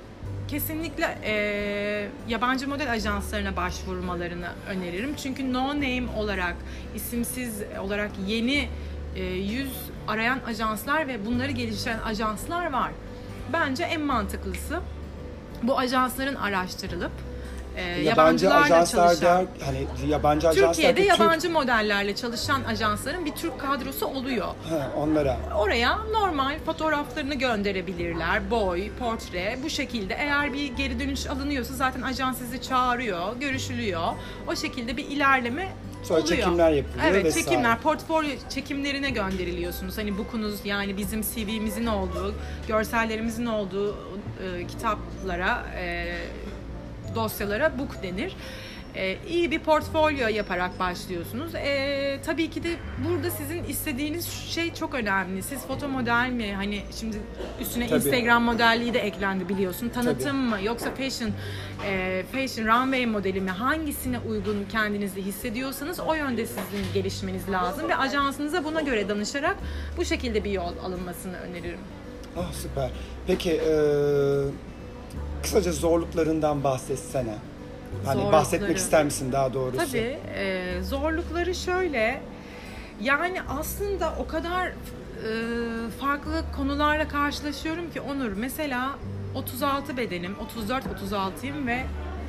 Kesinlikle 0.52 1.18
e, 1.24 2.08
yabancı 2.28 2.68
model 2.68 2.92
ajanslarına 2.92 3.56
başvurmalarını 3.56 4.48
öneririm. 4.68 5.16
Çünkü 5.16 5.52
no 5.52 5.68
name 5.68 6.04
olarak, 6.16 6.56
isimsiz 6.94 7.62
olarak 7.80 8.10
yeni 8.26 8.68
e, 9.16 9.24
yüz 9.24 9.72
arayan 10.08 10.40
ajanslar 10.46 11.08
ve 11.08 11.26
bunları 11.26 11.50
geliştiren 11.50 11.98
ajanslar 11.98 12.72
var. 12.72 12.90
Bence 13.52 13.84
en 13.84 14.00
mantıklısı 14.00 14.80
bu 15.62 15.78
ajansların 15.78 16.34
araştırılıp 16.34 17.12
e, 17.76 18.02
Yabancı 18.02 18.54
ajanslar 18.54 19.06
çalışan, 19.06 19.46
der, 19.60 19.66
hani 19.66 20.10
yabancı 20.10 20.48
ajanslar 20.48 20.72
Türkiye'de 20.74 21.00
Türk- 21.00 21.08
yabancı 21.20 21.50
modellerle 21.50 22.14
çalışan 22.16 22.64
ajansların 22.64 23.24
bir 23.24 23.32
Türk 23.32 23.60
kadrosu 23.60 24.06
oluyor. 24.06 24.46
Ha, 24.46 24.90
onlara. 24.96 25.36
Oraya 25.58 25.98
normal 25.98 26.58
fotoğraflarını 26.66 27.34
gönderebilirler. 27.34 28.50
Boy, 28.50 28.90
portre 28.98 29.58
bu 29.64 29.70
şekilde. 29.70 30.14
Eğer 30.14 30.52
bir 30.52 30.72
geri 30.76 31.00
dönüş 31.00 31.26
alınıyorsa 31.26 31.74
zaten 31.74 32.02
ajans 32.02 32.38
sizi 32.38 32.62
çağırıyor, 32.62 33.36
görüşülüyor. 33.40 34.08
O 34.48 34.56
şekilde 34.56 34.96
bir 34.96 35.04
ilerleme 35.06 35.68
Sonra 36.02 36.20
oluyor. 36.20 36.36
çekimler 36.36 36.70
yapılıyor 36.72 37.04
Evet, 37.10 37.24
vesaire. 37.24 37.44
çekimler, 37.44 37.78
portfolyo 37.80 38.30
çekimlerine 38.54 39.10
gönderiliyorsunuz. 39.10 39.98
Hani 39.98 40.18
bukunuz 40.18 40.60
yani 40.64 40.96
bizim 40.96 41.22
CV'mizin 41.22 41.86
olduğu, 41.86 42.34
görsellerimizin 42.68 43.46
olduğu 43.46 43.96
e, 44.44 44.66
kitaplara, 44.66 45.64
e, 45.78 46.14
dosyalara 47.14 47.78
book 47.78 48.02
denir. 48.02 48.36
E, 48.96 49.16
iyi 49.28 49.50
bir 49.50 49.58
portfolyo 49.58 50.28
yaparak 50.28 50.78
başlıyorsunuz. 50.78 51.54
E, 51.54 52.18
tabii 52.26 52.50
ki 52.50 52.64
de 52.64 52.68
burada 53.08 53.30
sizin 53.30 53.64
istediğiniz 53.64 54.28
şey 54.28 54.74
çok 54.74 54.94
önemli. 54.94 55.42
Siz 55.42 55.66
foto 55.66 55.88
model 55.88 56.30
mi? 56.30 56.54
Hani 56.54 56.82
şimdi 57.00 57.16
üstüne 57.60 57.86
Tabii. 57.88 57.96
Instagram 57.96 58.42
modelliği 58.42 58.94
de 58.94 58.98
eklendi 58.98 59.48
biliyorsun. 59.48 59.88
Tanıtım 59.88 60.36
mı 60.36 60.58
yoksa 60.62 60.90
fashion 60.90 61.30
e, 61.86 62.22
fashion 62.32 62.66
runway 62.66 63.06
modeli 63.06 63.40
mi? 63.40 63.50
Hangisine 63.50 64.18
uygun 64.18 64.66
kendinizi 64.72 65.22
hissediyorsanız 65.22 66.00
o 66.00 66.14
yönde 66.14 66.46
sizin 66.46 66.92
gelişmeniz 66.94 67.50
lazım 67.50 67.88
ve 67.88 67.96
ajansınıza 67.96 68.64
buna 68.64 68.80
göre 68.80 69.08
danışarak 69.08 69.56
bu 69.96 70.04
şekilde 70.04 70.44
bir 70.44 70.50
yol 70.50 70.76
alınmasını 70.84 71.36
öneririm. 71.36 71.80
Ah 72.36 72.52
süper. 72.52 72.90
Peki 73.26 73.50
e, 73.50 73.72
kısaca 75.42 75.72
zorluklarından 75.72 76.64
bahsetsene. 76.64 77.34
Hani 78.04 78.14
Zorlukları. 78.14 78.32
bahsetmek 78.32 78.76
ister 78.76 79.04
misin 79.04 79.32
daha 79.32 79.54
doğrusu? 79.54 79.76
Tabii 79.86 80.18
e, 80.36 80.74
zorlukları 80.82 81.54
şöyle 81.54 82.20
yani 83.02 83.42
aslında 83.42 84.14
o 84.20 84.26
kadar 84.26 84.66
e, 84.66 84.72
farklı 86.00 86.44
konularla 86.56 87.08
karşılaşıyorum 87.08 87.90
ki 87.90 88.00
Onur 88.00 88.32
mesela 88.32 88.90
36 89.34 89.96
bedenim 89.96 90.36
34-36'yım 90.68 91.66
ve 91.66 91.82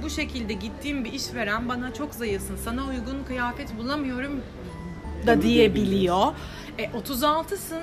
bu 0.04 0.10
şekilde 0.10 0.54
gittiğim 0.54 1.06
bir 1.06 1.14
işveren 1.14 1.70
bana 1.70 1.94
çok 1.94 2.14
zayıfsın 2.14 2.56
sana 2.56 2.84
uygun 2.88 3.24
kıyafet 3.28 3.78
bulamıyorum 3.78 4.42
da 5.28 5.42
diyebiliyor. 5.42 6.34
E, 6.78 6.84
36'sın 6.86 7.82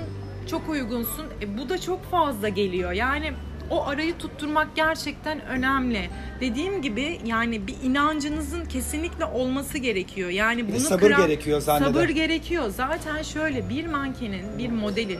çok 0.49 0.69
uygunsun 0.69 1.25
e, 1.41 1.57
bu 1.57 1.69
da 1.69 1.81
çok 1.81 2.03
fazla 2.11 2.49
geliyor 2.49 2.91
yani 2.91 3.33
o 3.71 3.85
arayı 3.87 4.17
tutturmak 4.17 4.75
gerçekten 4.75 5.45
önemli. 5.45 6.09
Dediğim 6.41 6.81
gibi 6.81 7.19
yani 7.25 7.67
bir 7.67 7.75
inancınızın 7.83 8.65
kesinlikle 8.65 9.25
olması 9.25 9.77
gerekiyor. 9.77 10.29
Yani 10.29 10.67
bunu 10.71 10.79
sabır 10.79 11.01
kıran- 11.01 11.27
gerekiyor 11.27 11.61
zanneder. 11.61 11.87
Sabır 11.93 12.09
gerekiyor. 12.09 12.69
Zaten 12.69 13.21
şöyle 13.21 13.69
bir 13.69 13.85
mankenin, 13.87 14.57
bir 14.57 14.69
modelin 14.69 15.19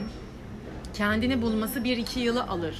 kendini 0.94 1.42
bulması 1.42 1.84
bir 1.84 1.96
iki 1.96 2.20
yılı 2.20 2.42
alır. 2.42 2.74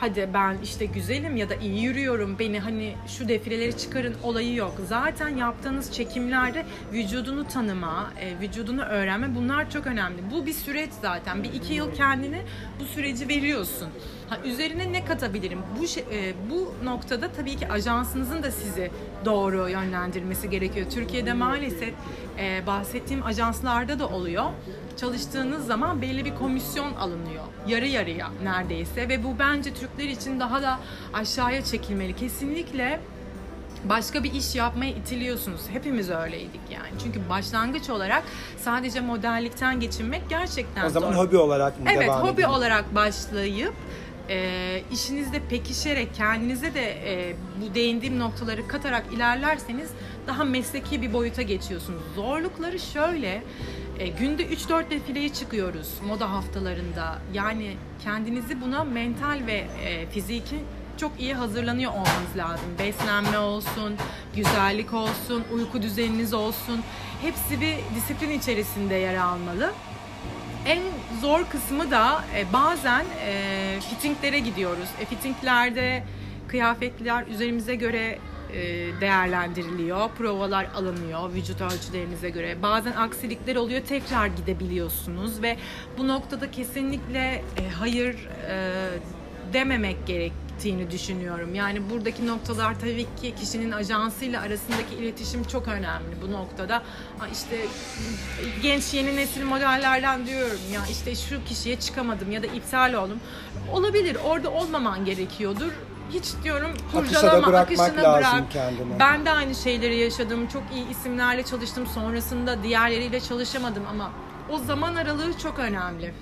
Hadi 0.00 0.28
ben 0.34 0.56
işte 0.62 0.86
güzelim 0.86 1.36
ya 1.36 1.48
da 1.50 1.54
iyi 1.54 1.82
yürüyorum 1.82 2.38
beni 2.38 2.60
hani 2.60 2.94
şu 3.06 3.28
defileleri 3.28 3.78
çıkarın 3.78 4.14
olayı 4.22 4.54
yok. 4.54 4.74
Zaten 4.88 5.28
yaptığınız 5.28 5.92
çekimlerde 5.92 6.66
vücudunu 6.92 7.48
tanıma, 7.48 8.10
e, 8.20 8.40
vücudunu 8.40 8.82
öğrenme 8.82 9.34
bunlar 9.34 9.70
çok 9.70 9.86
önemli. 9.86 10.30
Bu 10.30 10.46
bir 10.46 10.52
süreç 10.52 10.90
zaten. 11.02 11.42
Bir 11.42 11.52
iki 11.52 11.74
yıl 11.74 11.94
kendini 11.94 12.42
bu 12.80 12.84
süreci 12.84 13.28
veriyorsun. 13.28 13.88
Ha, 14.28 14.38
üzerine 14.44 14.92
ne 14.92 15.04
katabilirim? 15.04 15.58
Bu 15.80 15.86
şey- 15.86 16.04
e, 16.12 16.34
bu 16.50 16.74
noktada 16.84 17.32
tabii 17.32 17.56
ki 17.56 17.68
ajansınızın 17.68 18.42
da 18.42 18.50
sizi 18.50 18.90
doğru 19.24 19.68
yönlendirmesi 19.68 20.50
gerekiyor. 20.50 20.86
Türkiye'de 20.90 21.32
maalesef 21.32 21.94
e, 22.38 22.66
bahsettiğim 22.66 23.22
ajanslarda 23.26 23.98
da 23.98 24.08
oluyor. 24.08 24.44
Çalıştığınız 24.96 25.66
zaman 25.66 26.02
belli 26.02 26.24
bir 26.24 26.34
komisyon 26.34 26.94
alınıyor. 26.94 27.44
Yarı 27.66 27.86
yarıya 27.86 28.30
neredeyse 28.42 29.08
ve 29.08 29.24
bu 29.24 29.38
bence 29.38 29.74
Türkler 29.74 30.08
için 30.08 30.40
daha 30.40 30.62
da 30.62 30.78
aşağıya 31.14 31.64
çekilmeli. 31.64 32.16
Kesinlikle 32.16 33.00
başka 33.84 34.24
bir 34.24 34.32
iş 34.32 34.54
yapmaya 34.54 34.90
itiliyorsunuz. 34.90 35.60
Hepimiz 35.72 36.10
öyleydik 36.10 36.60
yani. 36.70 36.88
Çünkü 37.02 37.28
başlangıç 37.28 37.90
olarak 37.90 38.22
sadece 38.58 39.00
modellikten 39.00 39.80
geçinmek 39.80 40.22
gerçekten 40.28 40.84
O 40.86 40.90
zaman 40.90 41.12
zor. 41.12 41.24
hobi 41.26 41.36
olarak 41.36 41.80
mı 41.80 41.86
Evet, 41.94 42.02
devam 42.08 42.20
hobi 42.22 42.32
edelim? 42.32 42.50
olarak 42.50 42.94
başlayıp 42.94 43.74
e, 44.28 44.82
işinizde 44.92 45.40
pekişerek 45.50 46.14
kendinize 46.14 46.74
de 46.74 46.90
e, 47.12 47.36
bu 47.60 47.74
değindiğim 47.74 48.18
noktaları 48.18 48.68
katarak 48.68 49.04
ilerlerseniz 49.12 49.90
daha 50.26 50.44
mesleki 50.44 51.02
bir 51.02 51.12
boyuta 51.12 51.42
geçiyorsunuz. 51.42 52.02
Zorlukları 52.14 52.78
şöyle, 52.78 53.42
e, 53.98 54.08
günde 54.08 54.46
3-4 54.46 54.90
defileye 54.90 55.28
çıkıyoruz 55.28 55.88
moda 56.06 56.32
haftalarında. 56.32 57.18
Yani 57.34 57.76
kendinizi 58.04 58.60
buna 58.60 58.84
mental 58.84 59.40
ve 59.46 59.66
e, 59.84 60.06
fiziki 60.06 60.56
çok 60.96 61.12
iyi 61.20 61.34
hazırlanıyor 61.34 61.92
olmanız 61.92 62.36
lazım. 62.36 62.68
Beslenme 62.78 63.38
olsun, 63.38 63.94
güzellik 64.36 64.94
olsun, 64.94 65.44
uyku 65.54 65.82
düzeniniz 65.82 66.34
olsun. 66.34 66.80
Hepsi 67.22 67.60
bir 67.60 67.76
disiplin 67.96 68.30
içerisinde 68.30 68.94
yer 68.94 69.16
almalı. 69.16 69.72
En 70.66 70.82
zor 71.20 71.44
kısmı 71.44 71.90
da 71.90 72.24
e, 72.36 72.52
bazen 72.52 73.04
e, 73.26 73.78
fittinglere 73.80 74.38
gidiyoruz. 74.38 74.88
E, 75.00 75.04
fittinglerde 75.04 76.04
kıyafetler 76.48 77.26
üzerimize 77.26 77.74
göre 77.74 78.18
değerlendiriliyor. 79.00 80.08
Provalar 80.18 80.66
alınıyor 80.74 81.32
vücut 81.34 81.60
ölçülerinize 81.60 82.30
göre. 82.30 82.62
Bazen 82.62 82.92
aksilikler 82.92 83.56
oluyor. 83.56 83.80
Tekrar 83.88 84.26
gidebiliyorsunuz 84.26 85.42
ve 85.42 85.56
bu 85.98 86.08
noktada 86.08 86.50
kesinlikle 86.50 87.42
e, 87.58 87.68
hayır 87.78 88.28
e, 88.48 88.88
dememek 89.52 90.06
gerektiğini 90.06 90.90
düşünüyorum. 90.90 91.54
Yani 91.54 91.90
buradaki 91.90 92.26
noktalar 92.26 92.80
tabii 92.80 93.06
ki 93.20 93.34
kişinin 93.40 93.72
ajansıyla 93.72 94.40
arasındaki 94.42 94.94
iletişim 94.94 95.44
çok 95.44 95.68
önemli 95.68 96.22
bu 96.22 96.32
noktada. 96.32 96.82
İşte 97.32 97.56
genç 98.62 98.94
yeni 98.94 99.16
nesil 99.16 99.44
modellerden 99.44 100.26
diyorum 100.26 100.60
ya 100.74 100.80
işte 100.90 101.14
şu 101.14 101.44
kişiye 101.44 101.80
çıkamadım 101.80 102.30
ya 102.30 102.42
da 102.42 102.46
iptal 102.46 102.94
oldum. 102.94 103.18
Olabilir 103.72 104.16
orada 104.24 104.50
olmaman 104.50 105.04
gerekiyordur. 105.04 105.72
Hiç 106.12 106.24
diyorum 106.44 106.70
da 106.72 106.98
kurcalama, 106.98 107.46
bırakmak 107.46 107.80
akışına 107.80 108.02
lazım 108.02 108.38
bırak. 108.38 108.50
kendini. 108.52 108.98
Ben 109.00 109.26
de 109.26 109.30
aynı 109.30 109.54
şeyleri 109.54 109.96
yaşadım. 109.98 110.46
Çok 110.46 110.62
iyi 110.74 110.88
isimlerle 110.88 111.42
çalıştım. 111.42 111.86
Sonrasında 111.86 112.62
diğerleriyle 112.62 113.20
çalışamadım 113.20 113.82
ama 113.90 114.10
o 114.50 114.58
zaman 114.58 114.94
aralığı 114.96 115.38
çok 115.38 115.58
önemli. 115.58 116.14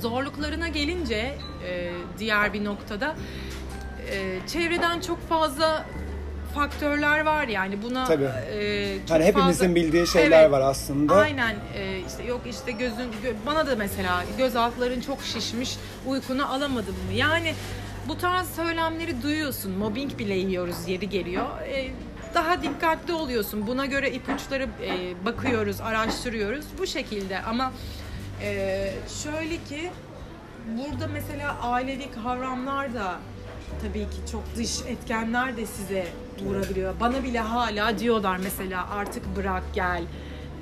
Zorluklarına 0.00 0.68
gelince 0.68 1.34
e, 1.66 1.90
diğer 2.18 2.52
bir 2.52 2.64
noktada 2.64 3.14
e, 4.10 4.38
çevreden 4.46 5.00
çok 5.00 5.28
fazla 5.28 5.86
faktörler 6.54 7.20
var 7.24 7.48
yani 7.48 7.82
buna 7.82 8.04
Tabii. 8.04 8.24
e, 8.24 8.98
çok 9.00 9.10
Hani 9.10 9.24
hepimizin 9.24 9.64
fazla- 9.64 9.74
bildiği 9.74 10.06
şeyler 10.06 10.40
Evet. 10.42 10.50
var 10.52 10.60
aslında. 10.60 11.14
Aynen 11.14 11.56
e, 11.76 11.98
işte 12.08 12.22
yok 12.24 12.40
işte 12.50 12.72
gözün 12.72 13.04
gö- 13.24 13.34
bana 13.46 13.66
da 13.66 13.76
mesela 13.76 14.24
göz 14.38 14.56
altların 14.56 15.00
çok 15.00 15.22
şişmiş 15.22 15.76
uykunu 16.06 16.52
alamadın 16.52 16.94
mı? 16.94 17.12
Yani 17.14 17.54
bu 18.08 18.18
tarz 18.18 18.50
söylemleri 18.56 19.22
duyuyorsun. 19.22 19.72
Mobbing 19.72 20.18
bile 20.18 20.34
yiyoruz 20.34 20.88
yeri 20.88 21.08
geliyor. 21.08 21.60
E, 21.60 21.90
daha 22.34 22.62
dikkatli 22.62 23.12
oluyorsun. 23.12 23.66
Buna 23.66 23.86
göre 23.86 24.10
ipuçları 24.10 24.62
e, 24.62 25.24
bakıyoruz, 25.24 25.80
araştırıyoruz. 25.80 26.64
Bu 26.78 26.86
şekilde 26.86 27.42
ama 27.42 27.72
e, 28.42 28.90
şöyle 29.22 29.56
ki 29.56 29.90
burada 30.68 31.06
mesela 31.06 31.56
ailevi 31.62 32.10
kavramlar 32.10 32.94
da 32.94 33.18
tabii 33.82 34.04
ki 34.04 34.30
çok 34.32 34.42
dış 34.56 34.80
etkenler 34.88 35.56
de 35.56 35.66
size 35.66 36.06
vurabiliyor. 36.44 36.94
Bana 37.00 37.24
bile 37.24 37.40
hala 37.40 37.98
diyorlar 37.98 38.36
mesela 38.36 38.90
artık 38.90 39.36
bırak 39.36 39.62
gel 39.74 40.02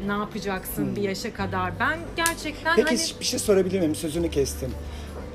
ne 0.07 0.13
yapacaksın 0.13 0.97
bir 0.97 1.03
yaşa 1.03 1.35
kadar. 1.35 1.73
Ben 1.81 1.99
gerçekten 2.17 2.77
Peki 2.77 2.89
hani 2.89 3.21
bir 3.21 3.25
şey 3.25 3.39
sorabilir 3.39 3.79
miyim? 3.79 3.95
Sözünü 3.95 4.31
kestim. 4.31 4.71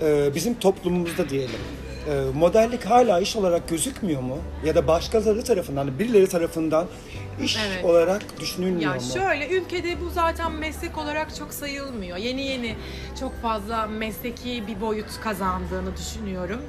Ee, 0.02 0.32
bizim 0.36 0.54
toplumumuzda 0.60 1.30
diyelim. 1.30 1.60
E, 2.08 2.24
modellik 2.36 2.86
hala 2.86 3.20
iş 3.20 3.36
olarak 3.36 3.70
gözükmüyor 3.70 4.22
mu? 4.22 4.38
Ya 4.66 4.76
da 4.76 4.88
başkaları 4.88 5.44
tarafından, 5.44 6.00
birileri 6.00 6.28
tarafından 6.28 6.88
iş 7.44 7.58
Evet. 7.68 7.86
olarak 7.86 8.40
düşünülmüyor 8.40 8.96
ya 8.96 9.02
mu? 9.02 9.08
şöyle 9.14 9.50
ülkede 9.50 10.02
bu 10.02 10.10
zaten 10.10 10.52
meslek 10.52 10.98
olarak 10.98 11.36
çok 11.36 11.54
sayılmıyor. 11.54 12.18
Yeni 12.18 12.42
yeni 12.42 12.76
çok 13.20 13.42
fazla 13.42 13.86
mesleki 13.86 14.64
bir 14.68 14.82
boyut 14.82 15.20
kazandığını 15.24 15.98
düşünüyorum. 15.98 16.62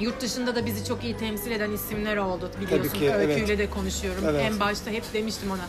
Yurt 0.00 0.20
dışında 0.20 0.56
da 0.56 0.66
bizi 0.66 0.84
çok 0.84 1.04
iyi 1.04 1.16
temsil 1.16 1.50
eden 1.50 1.70
isimler 1.72 2.16
oldu 2.16 2.50
biliyorsun. 2.60 2.88
Tabii 2.88 2.98
ki, 2.98 3.14
Öyküyle 3.14 3.52
evet. 3.52 3.58
de 3.58 3.70
konuşuyorum. 3.70 4.24
Evet. 4.30 4.42
En 4.44 4.60
başta 4.60 4.90
hep 4.90 5.04
demiştim 5.14 5.50
ona. 5.50 5.64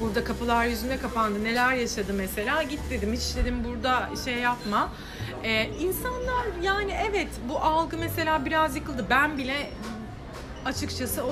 Burada 0.00 0.24
kapılar 0.24 0.66
yüzüne 0.66 0.98
kapandı. 0.98 1.44
Neler 1.44 1.74
yaşadı 1.74 2.12
mesela? 2.16 2.62
Git 2.62 2.80
dedim. 2.90 3.12
Hiç 3.12 3.36
dedim 3.36 3.64
burada 3.64 4.08
şey 4.24 4.34
yapma. 4.34 4.88
Ee, 5.44 5.68
insanlar 5.80 6.46
yani 6.62 6.96
evet 7.10 7.28
bu 7.48 7.58
algı 7.58 7.98
mesela 7.98 8.44
biraz 8.44 8.76
yıkıldı. 8.76 9.06
Ben 9.10 9.38
bile 9.38 9.70
açıkçası 10.64 11.24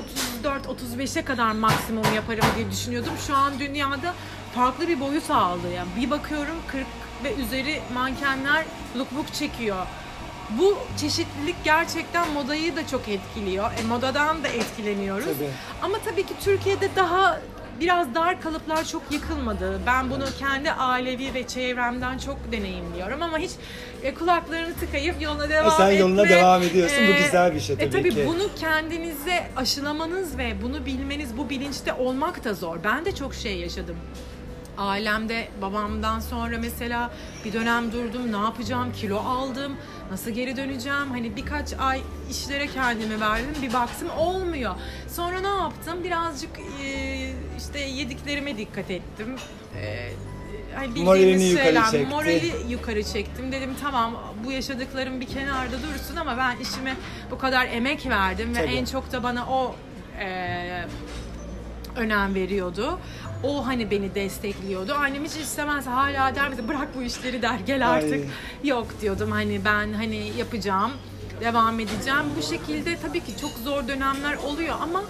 34-35'e 0.44 1.22
kadar 1.24 1.52
maksimum 1.52 2.14
yaparım 2.14 2.44
diye 2.56 2.70
düşünüyordum. 2.70 3.12
Şu 3.26 3.36
an 3.36 3.58
dünyada 3.58 4.14
farklı 4.54 4.88
bir 4.88 5.00
boyut 5.00 5.30
aldı. 5.30 5.72
Yani 5.76 5.88
bir 5.96 6.10
bakıyorum 6.10 6.56
40 6.66 6.86
ve 7.24 7.34
üzeri 7.34 7.80
mankenler 7.94 8.64
lookbook 8.96 9.34
çekiyor. 9.34 9.86
Bu 10.50 10.78
çeşitlilik 11.00 11.56
gerçekten 11.64 12.32
modayı 12.32 12.76
da 12.76 12.86
çok 12.86 13.08
etkiliyor. 13.08 13.70
E, 13.72 13.82
modadan 13.82 14.44
da 14.44 14.48
etkileniyoruz. 14.48 15.24
Tabii. 15.24 15.50
Ama 15.82 15.98
tabii 16.04 16.26
ki 16.26 16.34
Türkiye'de 16.44 16.88
daha 16.96 17.40
biraz 17.80 18.14
dar 18.14 18.40
kalıplar 18.40 18.84
çok 18.84 19.02
yıkılmadı. 19.10 19.80
Ben 19.86 20.10
bunu 20.10 20.24
kendi 20.38 20.70
ailevi 20.72 21.34
ve 21.34 21.46
çevremden 21.46 22.18
çok 22.18 22.52
deneyimliyorum 22.52 23.22
ama 23.22 23.38
hiç 23.38 23.50
e, 24.02 24.14
kulaklarını 24.14 24.74
tıkayıp 24.74 25.22
yoluna 25.22 25.48
devam 25.48 25.66
E, 25.68 25.70
sen 25.70 25.86
etme. 25.86 25.98
yoluna 25.98 26.28
devam 26.28 26.62
ediyorsun. 26.62 26.98
Bu 27.08 27.12
E, 27.12 27.20
güzel 27.24 27.54
bir 27.54 27.60
şey 27.60 27.74
e, 27.74 27.78
tabii 27.78 27.90
tabii 27.90 28.10
ki. 28.14 28.24
bunu 28.26 28.48
kendinize 28.60 29.50
aşılamanız 29.56 30.38
ve 30.38 30.62
bunu 30.62 30.86
bilmeniz, 30.86 31.36
bu 31.36 31.50
bilinçte 31.50 31.92
olmak 31.92 32.44
da 32.44 32.54
zor. 32.54 32.76
Ben 32.84 33.04
de 33.04 33.14
çok 33.14 33.34
şey 33.34 33.56
yaşadım. 33.58 33.96
Ailemde 34.78 35.48
babamdan 35.62 36.20
sonra 36.20 36.58
mesela 36.58 37.10
bir 37.44 37.52
dönem 37.52 37.92
durdum. 37.92 38.32
Ne 38.32 38.36
yapacağım? 38.36 38.92
Kilo 38.92 39.18
aldım. 39.18 39.76
Nasıl 40.10 40.30
geri 40.30 40.56
döneceğim? 40.56 41.10
Hani 41.10 41.36
birkaç 41.36 41.72
ay 41.80 42.00
işlere 42.30 42.66
kendimi 42.66 43.20
verdim. 43.20 43.54
Bir 43.62 43.72
baktım 43.72 44.08
olmuyor. 44.18 44.74
Sonra 45.08 45.40
ne 45.40 45.62
yaptım? 45.62 46.04
Birazcık 46.04 46.50
e, 46.82 47.27
işte 47.58 47.78
yediklerime 47.80 48.56
dikkat 48.58 48.90
ettim. 48.90 49.36
E, 49.80 50.10
hani 50.74 50.88
bildiğimiz 50.88 51.06
Moralini 51.06 51.44
yukarı 51.44 51.64
şeyler, 51.64 51.90
çekti. 51.90 52.06
morali 52.06 52.52
yukarı 52.68 53.04
çektim. 53.04 53.52
Dedim 53.52 53.70
tamam 53.82 54.14
bu 54.44 54.52
yaşadıklarım 54.52 55.20
bir 55.20 55.26
kenarda 55.26 55.76
dursun 55.82 56.16
ama 56.16 56.36
ben 56.38 56.56
işime 56.62 56.94
bu 57.30 57.38
kadar 57.38 57.66
emek 57.66 58.06
verdim 58.06 58.54
ve 58.56 58.58
Tabii. 58.64 58.74
en 58.74 58.84
çok 58.84 59.12
da 59.12 59.22
bana 59.22 59.46
o 59.50 59.74
e, 60.20 60.84
önem 61.96 62.34
veriyordu. 62.34 62.98
O 63.42 63.66
hani 63.66 63.90
beni 63.90 64.14
destekliyordu. 64.14 64.94
Annem 64.94 65.24
hiç 65.24 65.36
istemez 65.36 65.86
hala 65.86 66.34
der 66.34 66.52
bize 66.52 66.68
bırak 66.68 66.88
bu 66.96 67.02
işleri 67.02 67.42
der 67.42 67.58
gel 67.66 67.88
artık. 67.90 68.12
Ay. 68.12 68.20
Yok 68.64 68.86
diyordum 69.00 69.30
hani 69.30 69.60
ben 69.64 69.92
hani 69.92 70.32
yapacağım 70.38 70.90
devam 71.40 71.80
edeceğim. 71.80 72.24
Bu 72.38 72.42
şekilde 72.42 72.96
tabii 73.02 73.20
ki 73.20 73.36
çok 73.40 73.50
zor 73.50 73.88
dönemler 73.88 74.36
oluyor 74.36 74.74
ama 74.82 75.02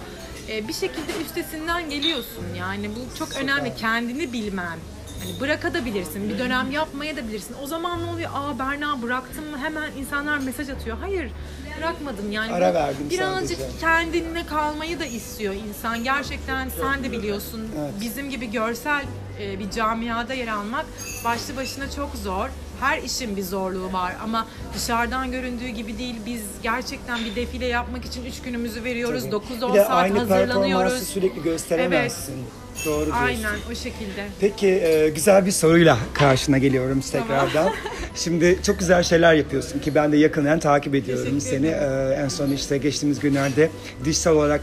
e, 0.49 0.67
bir 0.67 0.73
şekilde 0.73 1.11
üstesinden 1.25 1.89
geliyorsun 1.89 2.45
yani 2.57 2.89
bu 2.89 3.17
çok 3.19 3.35
önemli 3.35 3.75
kendini 3.75 4.33
bilmen. 4.33 4.77
Hani 5.19 5.39
bırakabilirsin, 5.39 6.29
bir 6.29 6.39
dönem 6.39 6.71
yapmaya 6.71 7.17
da 7.17 7.27
bilirsin. 7.27 7.55
O 7.63 7.67
zaman 7.67 8.05
ne 8.05 8.09
oluyor? 8.11 8.31
Aa 8.33 8.59
Berna 8.59 9.01
bıraktın 9.01 9.51
mı? 9.51 9.57
Hemen 9.57 9.91
insanlar 9.91 10.37
mesaj 10.37 10.69
atıyor. 10.69 10.97
Hayır, 11.01 11.31
bırakmadım. 11.77 12.31
Yani 12.31 12.53
Ara 12.53 12.73
verdim 12.73 13.09
birazcık 13.09 13.57
sadece. 13.59 13.79
kendine 13.79 14.45
kalmayı 14.45 14.99
da 14.99 15.05
istiyor 15.05 15.53
insan. 15.53 16.03
Gerçekten 16.03 16.69
sen 16.69 17.03
de 17.03 17.11
biliyorsun. 17.11 17.67
Evet. 17.79 17.93
Bizim 18.01 18.29
gibi 18.29 18.51
görsel 18.51 19.03
e, 19.41 19.59
bir 19.59 19.71
camiada 19.71 20.33
yer 20.33 20.47
almak 20.47 20.85
başlı 21.25 21.55
başına 21.55 21.91
çok 21.91 22.09
zor. 22.23 22.49
Her 22.79 23.01
işin 23.01 23.37
bir 23.37 23.43
zorluğu 23.43 23.93
var 23.93 24.13
ama 24.23 24.47
dışarıdan 24.75 25.31
göründüğü 25.31 25.67
gibi 25.67 25.97
değil. 25.97 26.15
Biz 26.25 26.41
gerçekten 26.63 27.25
bir 27.25 27.35
defile 27.35 27.65
yapmak 27.65 28.05
için 28.05 28.25
3 28.25 28.41
günümüzü 28.41 28.83
veriyoruz. 28.83 29.23
Tabii. 29.23 29.35
9-10 29.35 29.69
Bir 29.69 29.73
de 29.79 29.83
saat 29.83 29.91
aynı 29.91 30.19
hazırlanıyoruz. 30.19 31.03
sürekli 31.03 31.43
gösteremezsin. 31.43 32.35
Doğru 32.85 33.05
diyorsun. 33.05 33.23
Aynen 33.23 33.55
o 33.71 33.75
şekilde. 33.75 34.27
Peki 34.39 34.67
e, 34.67 35.09
güzel 35.09 35.45
bir 35.45 35.51
soruyla 35.51 35.97
karşına 36.13 36.57
geliyorum 36.57 37.01
tekrardan. 37.11 37.73
Şimdi 38.15 38.59
çok 38.63 38.79
güzel 38.79 39.03
şeyler 39.03 39.33
yapıyorsun 39.33 39.79
ki 39.79 39.95
ben 39.95 40.11
de 40.11 40.17
yakından 40.17 40.59
takip 40.59 40.95
ediyorum 40.95 41.41
seni. 41.41 41.67
E, 41.67 42.17
en 42.23 42.27
son 42.27 42.51
işte 42.51 42.77
geçtiğimiz 42.77 43.19
günlerde 43.19 43.69
dijital 44.05 44.31
olarak 44.35 44.61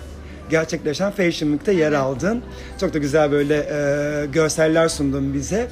gerçekleşen 0.51 1.11
Fashion 1.11 1.49
Week'te 1.51 1.73
yer 1.73 1.93
aldın. 1.93 2.43
Çok 2.81 2.95
da 2.95 2.99
güzel 2.99 3.33
böyle 3.33 3.57
e, 3.57 4.27
görseller 4.27 4.89
sundun 4.89 5.35
bize. 5.35 5.69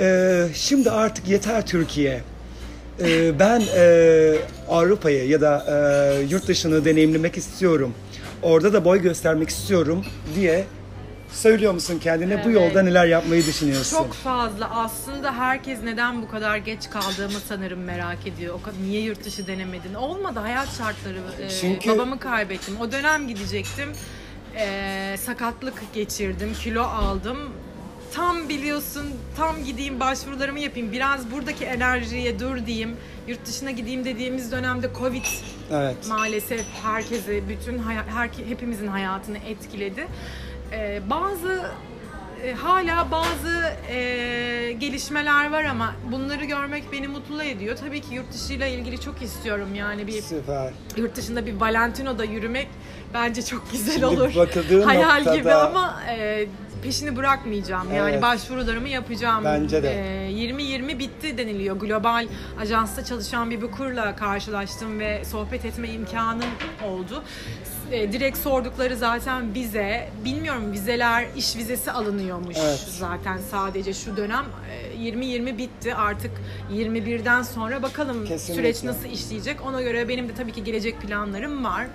E, 0.00 0.46
şimdi 0.54 0.90
artık 0.90 1.28
yeter 1.28 1.66
Türkiye. 1.66 2.20
E, 3.00 3.38
ben 3.38 3.62
e, 3.76 4.34
Avrupa'yı 4.68 5.28
ya 5.28 5.40
da 5.40 5.64
e, 5.68 6.22
yurt 6.22 6.48
dışını 6.48 6.84
deneyimlemek 6.84 7.36
istiyorum. 7.36 7.94
Orada 8.42 8.72
da 8.72 8.84
boy 8.84 9.00
göstermek 9.02 9.48
istiyorum 9.48 10.04
diye 10.36 10.64
söylüyor 11.32 11.72
musun 11.72 11.98
kendine? 12.02 12.44
Bu 12.44 12.50
Evet. 12.50 12.54
yolda 12.54 12.82
neler 12.82 13.06
yapmayı 13.06 13.46
düşünüyorsun? 13.46 13.96
Çok 13.96 14.12
fazla. 14.14 14.70
Aslında 14.70 15.32
herkes 15.34 15.78
neden 15.84 16.22
bu 16.22 16.28
kadar 16.30 16.56
geç 16.56 16.90
kaldığımı 16.90 17.38
sanırım 17.48 17.80
merak 17.80 18.26
ediyor. 18.26 18.54
O 18.54 18.82
niye 18.86 19.00
yurt 19.00 19.24
dışı 19.24 19.46
denemedin? 19.46 19.94
Olmadı 19.94 20.38
hayat 20.38 20.68
şartları. 20.78 21.18
Ee, 21.42 21.48
Çünkü- 21.60 21.90
Babamı 21.90 22.18
kaybettim. 22.18 22.80
O 22.80 22.92
dönem 22.92 23.28
gidecektim. 23.28 23.88
Ee, 24.56 25.16
sakatlık 25.24 25.82
geçirdim. 25.94 26.52
Kilo 26.62 26.82
aldım. 26.82 27.38
Tam 28.14 28.48
biliyorsun 28.48 29.06
tam 29.36 29.64
gideyim 29.64 30.00
başvurularımı 30.00 30.60
yapayım. 30.60 30.92
Biraz 30.92 31.30
buradaki 31.30 31.64
enerjiye 31.64 32.38
dur 32.40 32.66
diyeyim. 32.66 32.96
Yurt 33.28 33.46
dışına 33.46 33.70
gideyim 33.70 34.04
dediğimiz 34.04 34.52
dönemde 34.52 34.90
Covid 34.98 35.24
Evet. 35.72 35.96
maalesef 36.08 36.64
herkesi, 36.82 37.42
bütün 37.48 37.78
herke- 38.16 38.46
hepimizin 38.50 38.86
hayatını 38.86 39.38
etkiledi. 39.38 40.08
Ee, 40.72 41.00
bazı 41.10 41.70
e, 42.44 42.52
hala 42.52 43.10
bazı 43.10 43.72
e, 43.90 44.72
gelişmeler 44.78 45.50
var 45.50 45.64
ama 45.64 45.94
bunları 46.12 46.44
görmek 46.44 46.92
beni 46.92 47.08
mutlu 47.08 47.42
ediyor. 47.42 47.76
Tabii 47.76 48.00
ki 48.00 48.14
yurt 48.14 48.32
dışıyla 48.32 48.66
ilgili 48.66 49.00
çok 49.00 49.22
istiyorum 49.22 49.74
yani 49.74 50.06
bir 50.06 50.22
Süper. 50.22 50.72
yurt 50.96 51.16
dışında 51.16 51.46
bir 51.46 51.52
Valentino'da 51.60 52.24
yürümek 52.24 52.68
bence 53.14 53.42
çok 53.42 53.72
güzel 53.72 53.92
Şimdi 53.94 54.06
olur. 54.06 54.30
Hayal 54.84 55.18
noktada- 55.18 55.36
gibi 55.36 55.52
ama 55.54 56.02
e, 56.10 56.46
peşini 56.82 57.16
bırakmayacağım. 57.16 57.94
Yani 57.94 58.10
Evet. 58.10 58.22
başvurularımı 58.22 58.88
yapacağım. 58.88 59.44
Bence 59.44 59.82
de. 59.82 59.90
E, 60.26 60.30
20-20 60.32 60.98
bitti 60.98 61.38
deniliyor. 61.38 61.76
Global 61.76 62.26
ajansta 62.60 63.04
çalışan 63.04 63.50
bir 63.50 63.62
bukurla 63.62 64.16
karşılaştım 64.16 64.98
ve 65.00 65.24
sohbet 65.24 65.64
etme 65.64 65.88
imkanım 65.88 66.50
oldu. 66.84 67.22
E, 67.92 68.12
direkt 68.12 68.38
sordukları 68.38 68.96
zaten 68.96 69.54
vize. 69.54 70.08
Bilmiyorum 70.24 70.72
vizeler 70.72 71.26
iş 71.36 71.56
vizesi 71.56 71.92
alınıyormuş 71.92 72.56
Evet. 72.60 72.78
zaten 72.98 73.38
sadece 73.50 73.94
şu 73.94 74.16
dönem. 74.16 74.44
E, 74.72 74.96
20-20 74.96 75.58
bitti 75.58 75.94
artık 75.94 76.30
21'den 76.72 77.42
sonra 77.42 77.82
bakalım 77.82 78.26
Kesinlikle. 78.26 78.54
süreç 78.54 78.82
nasıl 78.84 79.08
işleyecek. 79.08 79.66
Ona 79.66 79.82
göre 79.82 80.08
benim 80.08 80.28
de 80.28 80.34
tabii 80.34 80.52
ki 80.52 80.64
gelecek 80.64 81.00
planlarım 81.00 81.64
var. 81.64 81.86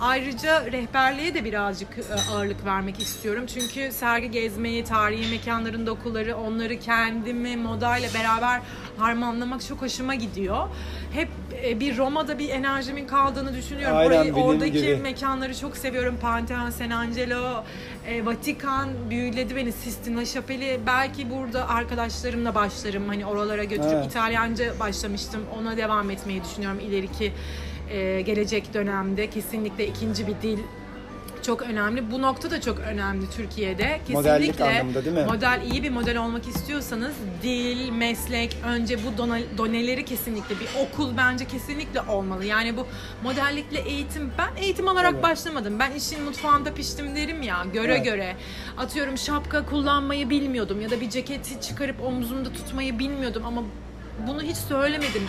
Ayrıca 0.00 0.72
rehberliğe 0.72 1.34
de 1.34 1.44
birazcık 1.44 1.88
e, 1.98 2.30
ağırlık 2.32 2.64
vermek 2.64 3.00
istiyorum. 3.00 3.44
Çünkü 3.46 3.92
sergi 3.92 4.30
gezmeyi, 4.30 4.84
tarihi 4.84 5.30
mekanların 5.30 5.86
dokuları, 5.86 6.36
onları 6.36 6.78
kendimi 6.80 7.56
modayla 7.56 8.08
beraber 8.14 8.60
harmanlamak 8.98 9.66
çok 9.66 9.82
hoşuma 9.82 10.14
gidiyor. 10.14 10.68
Hep 11.12 11.28
e, 11.64 11.80
bir 11.80 11.96
Roma'da 11.96 12.38
bir 12.38 12.48
enerjimin 12.48 13.06
kaldığını 13.06 13.54
düşünüyorum. 13.56 13.96
Aynen, 13.96 14.06
Orayı, 14.16 14.34
oradaki 14.34 14.72
gibi. 14.72 14.96
mekanları 14.96 15.43
çok 15.52 15.76
seviyorum. 15.76 16.16
Pantheon, 16.20 16.70
San 16.70 16.90
Angelo, 16.90 17.64
e, 18.06 18.26
Vatikan 18.26 18.88
büyüledi 19.10 19.56
beni. 19.56 19.72
Sistine 19.72 20.26
Şapeli. 20.26 20.80
Belki 20.86 21.30
burada 21.30 21.68
arkadaşlarımla 21.68 22.54
başlarım. 22.54 23.08
Hani 23.08 23.26
oralara 23.26 23.64
götürüp 23.64 23.92
Evet. 23.92 24.06
İtalyanca 24.10 24.80
başlamıştım. 24.80 25.40
Ona 25.58 25.76
devam 25.76 26.10
etmeyi 26.10 26.44
düşünüyorum 26.44 26.80
ileriki 26.80 27.32
e, 27.90 28.20
gelecek 28.20 28.74
dönemde. 28.74 29.30
Kesinlikle 29.30 29.86
ikinci 29.86 30.26
bir 30.26 30.34
dil 30.42 30.58
çok 31.46 31.62
önemli. 31.62 32.10
Bu 32.10 32.22
nokta 32.22 32.50
da 32.50 32.60
çok 32.60 32.78
önemli 32.78 33.30
Türkiye'de. 33.30 33.84
Kesinlikle 34.06 34.14
Modellik 34.14 34.60
anlamında 34.60 35.04
değil 35.04 35.16
mi? 35.16 35.24
model 35.24 35.60
iyi 35.72 35.82
bir 35.82 35.90
model 35.90 36.16
olmak 36.18 36.48
istiyorsanız 36.48 37.14
dil, 37.42 37.90
meslek 37.90 38.56
önce 38.66 38.98
bu 38.98 39.18
doneleri 39.58 40.04
kesinlikle 40.04 40.54
bir 40.60 40.68
okul 40.80 41.16
bence 41.16 41.44
kesinlikle 41.44 42.00
olmalı. 42.00 42.44
Yani 42.44 42.76
bu 42.76 42.86
modellikle 43.22 43.80
eğitim 43.80 44.32
ben 44.38 44.62
eğitim 44.62 44.88
alarak 44.88 45.12
Tabii. 45.12 45.22
başlamadım. 45.22 45.78
Ben 45.78 45.92
işin 45.92 46.22
mutfağında 46.22 46.74
piştim 46.74 47.16
derim 47.16 47.42
ya 47.42 47.64
göre 47.72 47.92
Evet. 47.94 48.04
göre. 48.04 48.36
Atıyorum 48.76 49.18
şapka 49.18 49.66
kullanmayı 49.66 50.30
bilmiyordum 50.30 50.80
ya 50.80 50.90
da 50.90 51.00
bir 51.00 51.10
ceketi 51.10 51.60
çıkarıp 51.60 52.02
omzumda 52.04 52.52
tutmayı 52.52 52.98
bilmiyordum 52.98 53.42
ama 53.46 53.62
bunu 54.26 54.42
hiç 54.42 54.56
söylemedim. 54.56 55.22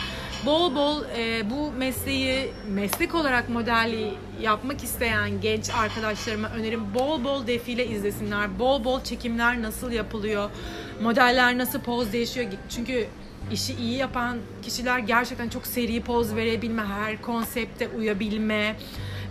Bol 0.45 0.75
bol 0.75 1.03
e, 1.17 1.49
bu 1.49 1.71
mesleği 1.71 2.51
meslek 2.67 3.15
olarak 3.15 3.49
modelliği 3.49 4.13
yapmak 4.41 4.84
isteyen 4.84 5.41
genç 5.41 5.69
arkadaşlarıma 5.69 6.49
önerim 6.49 6.93
bol 6.93 7.23
bol 7.23 7.47
defile 7.47 7.88
izlesinler. 7.88 8.60
Bol 8.60 8.84
bol 8.84 9.03
çekimler 9.03 9.62
nasıl 9.62 9.91
yapılıyor. 9.91 10.49
Modeller 11.01 11.58
nasıl 11.58 11.79
poz 11.79 12.13
değişiyor. 12.13 12.45
Çünkü 12.69 13.08
işi 13.51 13.73
iyi 13.73 13.97
yapan 13.97 14.38
kişiler 14.62 14.99
gerçekten 14.99 15.49
çok 15.49 15.67
seri 15.67 16.01
poz 16.01 16.36
verebilme, 16.36 16.81
her 16.86 17.21
konsepte 17.21 17.88
uyabilme, 17.88 18.75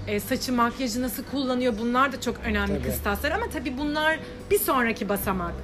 e, 0.07 0.21
saçı 0.21 0.53
makyajı 0.53 1.03
nasıl 1.03 1.25
kullanıyor 1.25 1.75
bunlar 1.79 2.13
da 2.13 2.21
çok 2.21 2.37
önemli 2.45 2.79
Tabii. 2.79 2.89
kıstaslar 2.91 3.31
ama 3.31 3.47
tabii 3.53 3.79
bunlar 3.79 4.19
bir 4.51 4.59
sonraki 4.59 5.09
basamak. 5.09 5.55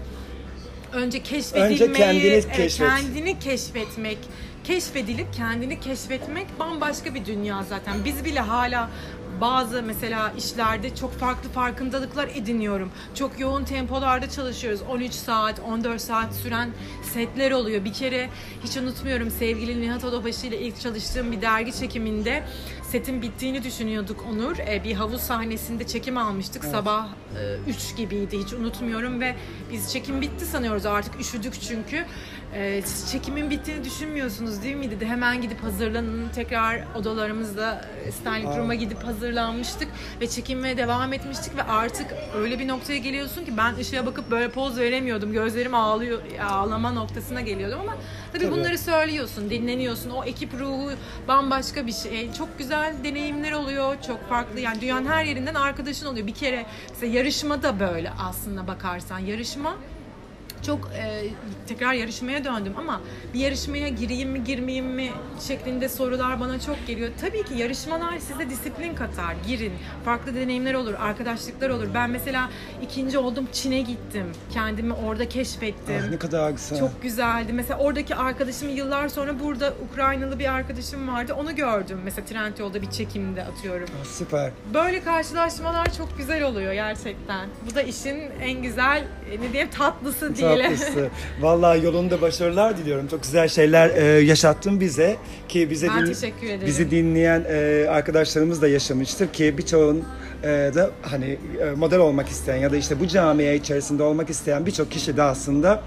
Önce 0.93 1.23
keşfedilmeyi, 1.23 1.83
Önce 1.83 1.93
kendini 1.93 2.27
evet, 2.27 2.53
keşfet. 2.53 2.89
kendini 2.89 3.39
keşfetmek, 3.39 4.19
keşfedilip 4.65 5.33
kendini 5.33 5.81
keşfetmek 5.81 6.47
bambaşka 6.59 7.15
bir 7.15 7.27
dünya 7.27 7.63
zaten. 7.63 8.05
Biz 8.05 8.25
bile 8.25 8.41
hala 8.41 8.91
bazı 9.41 9.83
mesela 9.83 10.33
işlerde 10.39 10.95
çok 10.95 11.13
farklı 11.13 11.49
farkındalıklar 11.49 12.29
ediniyorum. 12.35 12.91
Çok 13.15 13.41
yoğun 13.41 13.65
tempolarda 13.65 14.31
çalışıyoruz. 14.31 14.83
13 14.83 15.13
saat, 15.13 15.61
14 15.61 16.01
saat 16.01 16.35
süren 16.35 16.71
setler 17.03 17.51
oluyor. 17.51 17.85
Bir 17.85 17.93
kere 17.93 18.29
hiç 18.65 18.77
unutmuyorum 18.77 19.31
sevgili 19.31 19.81
Nihat 19.81 20.05
Odabaşı 20.05 20.47
ile 20.47 20.59
ilk 20.61 20.81
çalıştığım 20.81 21.33
bir 21.33 21.41
dergi 21.41 21.73
çekiminde 21.79 22.43
setin 22.83 23.23
bittiğini 23.23 23.65
düşünüyorduk 23.65 24.25
Onur. 24.31 24.59
Ee, 24.59 24.85
bir 24.85 24.95
havuz 24.95 25.21
sahnesinde 25.21 25.87
çekim 25.87 26.17
almıştık. 26.19 26.65
Sabah 26.65 27.09
3 27.69 27.97
gibiydi 27.97 28.39
hiç 28.45 28.53
unutmuyorum 28.53 29.21
ve 29.21 29.37
biz 29.73 29.93
çekim 29.93 30.21
bitti 30.21 30.45
sanıyoruz 30.45 30.87
artık 30.87 31.21
üşüdük 31.21 31.61
çünkü. 31.61 32.05
Ee, 32.55 32.83
siz 32.85 33.13
çekimin 33.13 33.51
bittiğini 33.51 33.85
düşünmüyorsunuz 33.85 34.63
değil 34.63 34.77
mi 34.77 34.91
dedi. 34.91 35.07
Hemen 35.07 35.43
gidip 35.43 35.63
hazırlanın. 35.63 36.29
Tekrar 36.29 36.85
odalarımızda 36.95 37.85
e, 38.05 38.13
styling 38.13 38.59
room'a 38.59 38.75
gidip 38.75 39.05
hazırlanmıştık 39.31 39.89
ve 40.21 40.29
çekimine 40.29 40.77
devam 40.77 41.13
etmiştik 41.13 41.57
ve 41.57 41.63
artık 41.63 42.07
öyle 42.37 42.59
bir 42.59 42.69
noktaya 42.69 42.99
geliyorsun 42.99 43.45
ki 43.45 43.57
ben 43.57 43.75
ışığa 43.75 44.07
bakıp 44.07 44.31
böyle 44.31 44.51
poz 44.51 44.79
veremiyordum. 44.79 45.33
Gözlerim 45.33 45.75
ağlıyor, 45.75 46.23
ağlama 46.51 46.93
noktasına 46.93 47.41
geliyordum 47.41 47.81
ama 47.81 47.97
tabii, 48.33 48.43
Tabii. 48.45 48.53
bunları 48.53 48.79
söylüyorsun, 48.79 49.51
dinleniyorsun. 49.51 50.11
O 50.11 50.25
ekip 50.25 50.55
ruhu 50.61 50.91
bambaşka 51.29 51.87
bir 51.87 51.93
şey. 51.93 52.33
Çok 52.33 52.59
güzel 52.59 52.95
deneyimler 53.05 53.53
oluyor. 53.53 53.97
Çok 54.07 54.29
farklı 54.29 54.61
yani 54.61 54.81
dünyanın 54.81 55.07
her 55.07 55.25
yerinden 55.25 55.55
arkadaşın 55.55 56.07
oluyor. 56.07 56.27
Bir 56.27 56.35
kere 56.35 56.67
mesela 56.91 57.13
yarışma 57.13 57.63
da 57.63 57.81
böyle 57.81 58.11
aslında 58.29 58.67
bakarsan. 58.67 59.19
Yarışma 59.19 59.77
çok 60.67 60.91
e, 60.99 61.25
tekrar 61.69 61.93
yarışmaya 61.93 62.45
döndüm 62.45 62.73
ama 62.79 63.01
bir 63.35 63.41
yarışmaya 63.41 63.89
gireyim 63.89 64.31
mi 64.31 64.45
girmeyeyim 64.45 64.87
mi 64.87 65.11
şeklinde 65.49 65.89
sorular 65.89 66.41
bana 66.41 66.61
çok 66.61 66.87
geliyor. 66.87 67.11
Tabii 67.21 67.43
ki 67.45 67.55
yarışmalar 67.55 68.19
size 68.19 68.51
disiplin 68.51 68.95
katar. 68.95 69.35
Girin. 69.47 69.73
Farklı 70.05 70.35
deneyimler 70.35 70.75
olur, 70.75 70.95
arkadaşlıklar 71.01 71.71
olur. 71.71 71.89
Ben 71.95 72.11
mesela 72.11 72.51
ikinci 72.83 73.19
oldum 73.19 73.49
Çin'e 73.53 73.81
gittim. 73.81 74.27
Kendimi 74.53 74.93
orada 74.93 75.29
keşfettim. 75.29 76.03
Ah, 76.07 76.11
ne 76.11 76.19
kadar 76.19 76.51
güzel. 76.51 76.79
Çok 76.79 77.03
güzeldi. 77.03 77.53
Mesela 77.53 77.79
oradaki 77.81 78.15
arkadaşım 78.15 78.69
yıllar 78.69 79.09
sonra 79.09 79.41
burada 79.41 79.75
Ukraynalı 79.91 80.39
bir 80.39 80.53
arkadaşım 80.53 81.09
vardı. 81.09 81.35
Onu 81.35 81.57
gördüm. 81.57 82.01
Mesela 82.05 82.27
Trendyol'da 82.27 82.83
bir 82.83 82.91
çekimde 82.91 83.45
atıyorum. 83.45 83.89
Ah, 84.01 84.05
Süper. 84.05 84.51
Böyle 84.75 85.03
karşılaşmalar 85.05 85.95
çok 85.97 86.19
güzel 86.19 86.43
oluyor 86.43 86.73
gerçekten. 86.73 87.49
Bu 87.71 87.75
da 87.75 87.83
işin 87.83 88.23
en 88.43 88.63
güzel 88.63 89.05
ne 89.41 89.53
diyeyim 89.53 89.71
tatlısı 89.71 90.37
diyelim. 90.37 90.50
Tatlısı. 90.59 91.09
Vallahi 91.41 91.85
yolunda 91.85 92.21
başarılar 92.21 92.77
diliyorum. 92.77 93.07
Çok 93.09 93.23
güzel 93.23 93.49
şeyler 93.49 93.91
e, 93.91 94.05
yaşattın 94.25 94.81
bize 94.81 95.17
ki 95.49 95.71
bize 95.71 95.89
Ben 95.89 96.07
teşekkür 96.07 96.47
ederim. 96.47 96.67
bizi 96.67 96.91
dinleyen 96.91 97.45
e, 97.49 97.87
arkadaşlarımız 97.91 98.63
da 98.63 98.69
yaşamıştır 98.69 99.29
ki 99.29 99.59
birçoğun 99.59 100.05
e, 100.43 100.47
da 100.49 100.91
hani 101.03 101.39
e, 101.63 101.71
model 101.77 101.99
olmak 101.99 102.29
isteyen 102.29 102.57
ya 102.57 102.73
da 102.73 102.77
işte 102.77 103.01
bu 103.01 103.07
camia 103.07 103.53
içerisinde 103.53 104.03
olmak 104.03 104.31
isteyen 104.31 104.67
birçok 104.67 104.91
kişi 104.91 105.17
de 105.17 105.23
aslında 105.23 105.83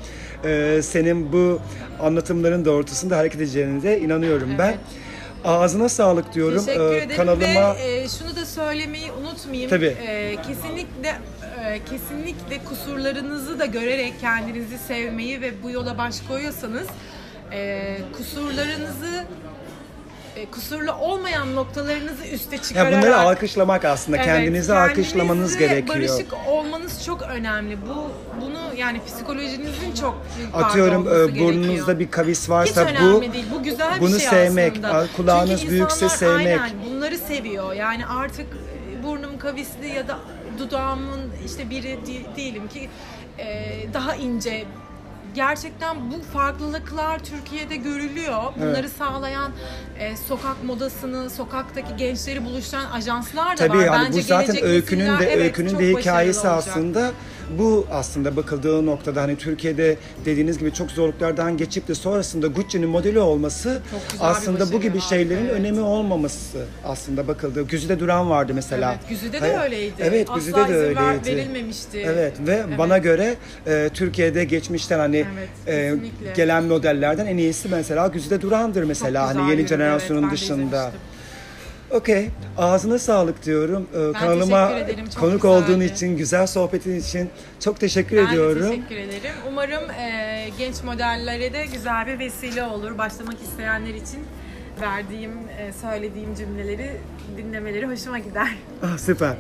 e, 0.45 0.79
senin 0.83 1.33
bu 1.33 1.59
anlatımların 1.99 2.65
doğrultusunda 2.65 3.17
hareket 3.17 3.41
edeceğine 3.41 3.83
de 3.83 3.99
inanıyorum 3.99 4.49
ben. 4.59 4.67
Evet. 4.67 4.77
Ağzına 5.45 5.89
sağlık 5.89 6.33
diyorum. 6.33 6.65
Teşekkür 6.65 6.93
E, 6.93 6.97
ederim 6.97 7.15
kanalıma 7.17 7.75
ve 7.75 7.79
e, 7.85 8.07
şunu 8.09 8.35
da 8.35 8.45
söylemeyi 8.45 9.11
unutmayayım. 9.11 9.69
Tabii. 9.69 9.85
E, 10.07 10.35
kesinlikle 10.35 11.15
kesinlikle 11.89 12.63
kusurlarınızı 12.69 13.59
da 13.59 13.65
görerek 13.65 14.13
kendinizi 14.21 14.77
sevmeyi 14.77 15.41
ve 15.41 15.63
bu 15.63 15.69
yola 15.71 15.97
baş 15.97 16.15
koyuyorsanız 16.27 16.87
e, 17.51 17.97
kusurlarınızı 18.17 19.25
e, 20.35 20.45
kusurlu 20.45 20.91
olmayan 20.91 21.55
noktalarınızı 21.55 22.25
üste 22.27 22.55
ya 22.55 22.61
çıkararak 22.61 22.93
bunları 23.03 23.17
alkışlamak 23.17 23.85
aslında 23.85 24.17
Evet, 24.17 24.25
kendinizi 24.27 24.73
alkışlamanız 24.73 25.57
kendinizle 25.57 25.67
gerekiyor. 25.67 26.09
barışık 26.09 26.33
olmanız 26.47 27.05
çok 27.05 27.21
önemli. 27.21 27.77
Bu 27.81 28.11
bunu 28.41 28.59
yani 28.77 29.01
psikolojinizin 29.05 29.93
çok 29.99 30.21
büyük 30.37 30.55
Atıyorum 30.55 31.07
e, 31.07 31.11
burnunuzda 31.39 31.67
gerekiyor. 31.69 31.99
bir 31.99 32.11
kavis 32.11 32.43
Hiç 32.43 32.49
varsa 32.49 32.81
önemli 32.81 33.13
bu 33.29 33.33
değil. 33.33 33.45
Bu 33.59 33.63
güzel 33.63 33.95
bir 33.95 34.01
bunu 34.01 34.19
şey 34.19 34.29
sevmek, 34.29 34.71
aslında. 34.83 35.07
kulağınız 35.17 35.59
Çünkü 35.61 35.71
büyükse 35.71 36.09
sevmek. 36.09 36.61
Aynen 36.61 36.71
bunları 36.89 37.17
seviyor. 37.17 37.73
Yani 37.73 38.05
artık 38.05 38.47
burnum 39.03 39.37
kavisli 39.37 39.87
ya 39.87 40.07
da 40.07 40.17
dudağımın 40.59 41.21
işte 41.45 41.69
biri 41.69 41.99
değilim 42.37 42.67
ki 42.67 42.89
e, 43.39 43.71
daha 43.93 44.15
ince 44.15 44.65
gerçekten 45.35 45.97
bu 46.11 46.21
farklılıklar 46.37 47.19
Türkiye'de 47.19 47.75
görülüyor. 47.75 48.43
Bunları 48.57 48.77
Evet. 48.79 48.91
sağlayan 48.97 49.51
e, 49.99 50.17
sokak 50.17 50.63
modasını, 50.63 51.29
sokaktaki 51.29 51.95
gençleri 51.97 52.45
buluşturan 52.45 52.85
ajanslar 52.91 53.51
da 53.57 53.67
Tabii 53.67 53.77
var. 53.77 53.83
yani 53.85 54.05
Bence 54.07 54.19
bu 54.19 54.23
zaten 54.23 54.63
öykünün 54.63 55.19
de 55.19 55.25
evet, 55.25 55.37
öykünün 55.45 55.75
başarılı 55.75 55.99
hikayesi 55.99 56.47
olacak. 56.47 56.67
aslında 56.67 57.11
bu 57.59 57.87
aslında 57.91 58.35
bakıldığı 58.35 58.85
noktada 58.85 59.21
hani 59.21 59.37
Türkiye'de 59.37 59.97
dediğiniz 60.25 60.57
gibi 60.57 60.73
çok 60.73 60.91
zorluklardan 60.91 61.57
geçip 61.57 61.87
de 61.87 61.95
sonrasında 61.95 62.47
Gucci'nin 62.47 62.89
modeli 62.89 63.19
olması 63.19 63.81
aslında 64.19 64.71
bu 64.71 64.81
gibi 64.81 64.97
var, 64.97 65.01
şeylerin 65.01 65.45
evet. 65.45 65.53
önemi 65.53 65.79
olmaması 65.79 66.65
aslında 66.85 67.27
bakıldığı. 67.27 67.67
Güzide 67.67 67.99
Duran 67.99 68.29
vardı 68.29 68.51
mesela. 68.55 68.91
Evet, 68.91 69.09
Güzide 69.09 69.41
de 69.41 69.59
öyleydi. 69.59 69.93
Evet, 69.99 70.29
Asla 70.29 70.39
Güzide 70.39 70.57
de 70.57 70.61
izin 70.61 70.95
ver- 70.95 71.09
öyleydi. 71.09 71.37
verilmemişti. 71.37 72.03
Evet 72.05 72.33
ve 72.47 72.77
bana 72.77 72.97
göre 72.97 73.35
e, 73.67 73.89
Türkiye'de 73.93 74.43
geçmişten 74.43 74.99
hani 74.99 75.25
Evet, 75.67 75.67
e, 75.67 75.95
gelen 76.35 76.63
modellerden 76.63 77.25
en 77.25 77.37
iyisi 77.37 77.69
mesela 77.69 78.07
Güzide 78.07 78.41
Duran'dır 78.41 78.83
mesela 78.83 79.35
hani 79.35 79.51
yeni 79.51 79.67
jenerasyonun 79.67 80.23
evet, 80.23 80.33
dışında. 80.33 80.91
Okey. 81.93 82.29
Ağzına 82.57 82.99
sağlık 82.99 83.45
diyorum. 83.45 83.87
Ee, 83.93 84.13
kanalıma 84.19 84.67
teşekkür 84.69 84.85
ederim, 84.93 85.09
çok 85.09 85.19
konuk 85.19 85.41
güzeldi. 85.41 85.47
olduğun 85.71 85.81
için, 85.81 86.17
güzel 86.17 86.47
sohbetin 86.47 86.99
için 86.99 87.29
çok 87.59 87.79
teşekkür 87.79 88.17
Ben 88.17 88.25
ediyorum. 88.27 88.63
de 88.63 88.69
teşekkür 88.69 88.95
ederim. 88.95 89.35
Umarım 89.49 89.89
e, 89.89 90.49
genç 90.57 90.83
modellere 90.83 91.53
de 91.53 91.65
güzel 91.73 92.07
bir 92.07 92.19
vesile 92.19 92.63
olur. 92.63 92.97
Başlamak 92.97 93.35
isteyenler 93.41 93.93
için 93.93 94.19
verdiğim, 94.81 95.31
e, 95.59 95.73
söylediğim 95.81 96.35
cümleleri 96.35 96.91
dinlemeleri 97.37 97.87
hoşuma 97.87 98.19
gider. 98.19 98.47
Ah, 98.83 98.97
süper. 98.97 99.33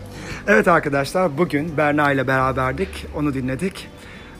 Evet 0.47 0.67
arkadaşlar 0.67 1.37
bugün 1.37 1.77
Berna 1.77 2.11
ile 2.11 2.27
beraberdik. 2.27 3.05
Onu 3.15 3.33
dinledik. 3.33 3.87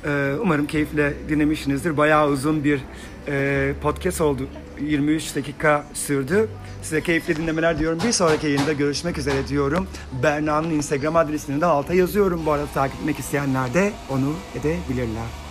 Ee, 0.05 0.33
umarım 0.41 0.67
keyifle 0.67 1.13
dinlemişsinizdir. 1.29 1.97
Bayağı 1.97 2.27
uzun 2.27 2.63
bir 2.63 2.81
e, 3.27 3.73
podcast 3.81 4.21
oldu. 4.21 4.47
23 4.81 5.35
dakika 5.35 5.85
sürdü. 5.93 6.49
Size 6.81 7.01
keyifli 7.01 7.35
dinlemeler 7.35 7.79
diyorum. 7.79 7.99
Bir 8.07 8.11
sonraki 8.11 8.47
yayında 8.47 8.73
görüşmek 8.73 9.17
üzere 9.17 9.47
diyorum. 9.47 9.87
Berna'nın 10.23 10.69
Instagram 10.69 11.15
adresini 11.15 11.61
de 11.61 11.65
alta 11.65 11.93
yazıyorum. 11.93 12.45
Bu 12.45 12.51
arada 12.51 12.67
takip 12.73 12.99
etmek 12.99 13.19
isteyenler 13.19 13.73
de 13.73 13.91
onu 14.09 14.33
edebilirler. 14.55 15.42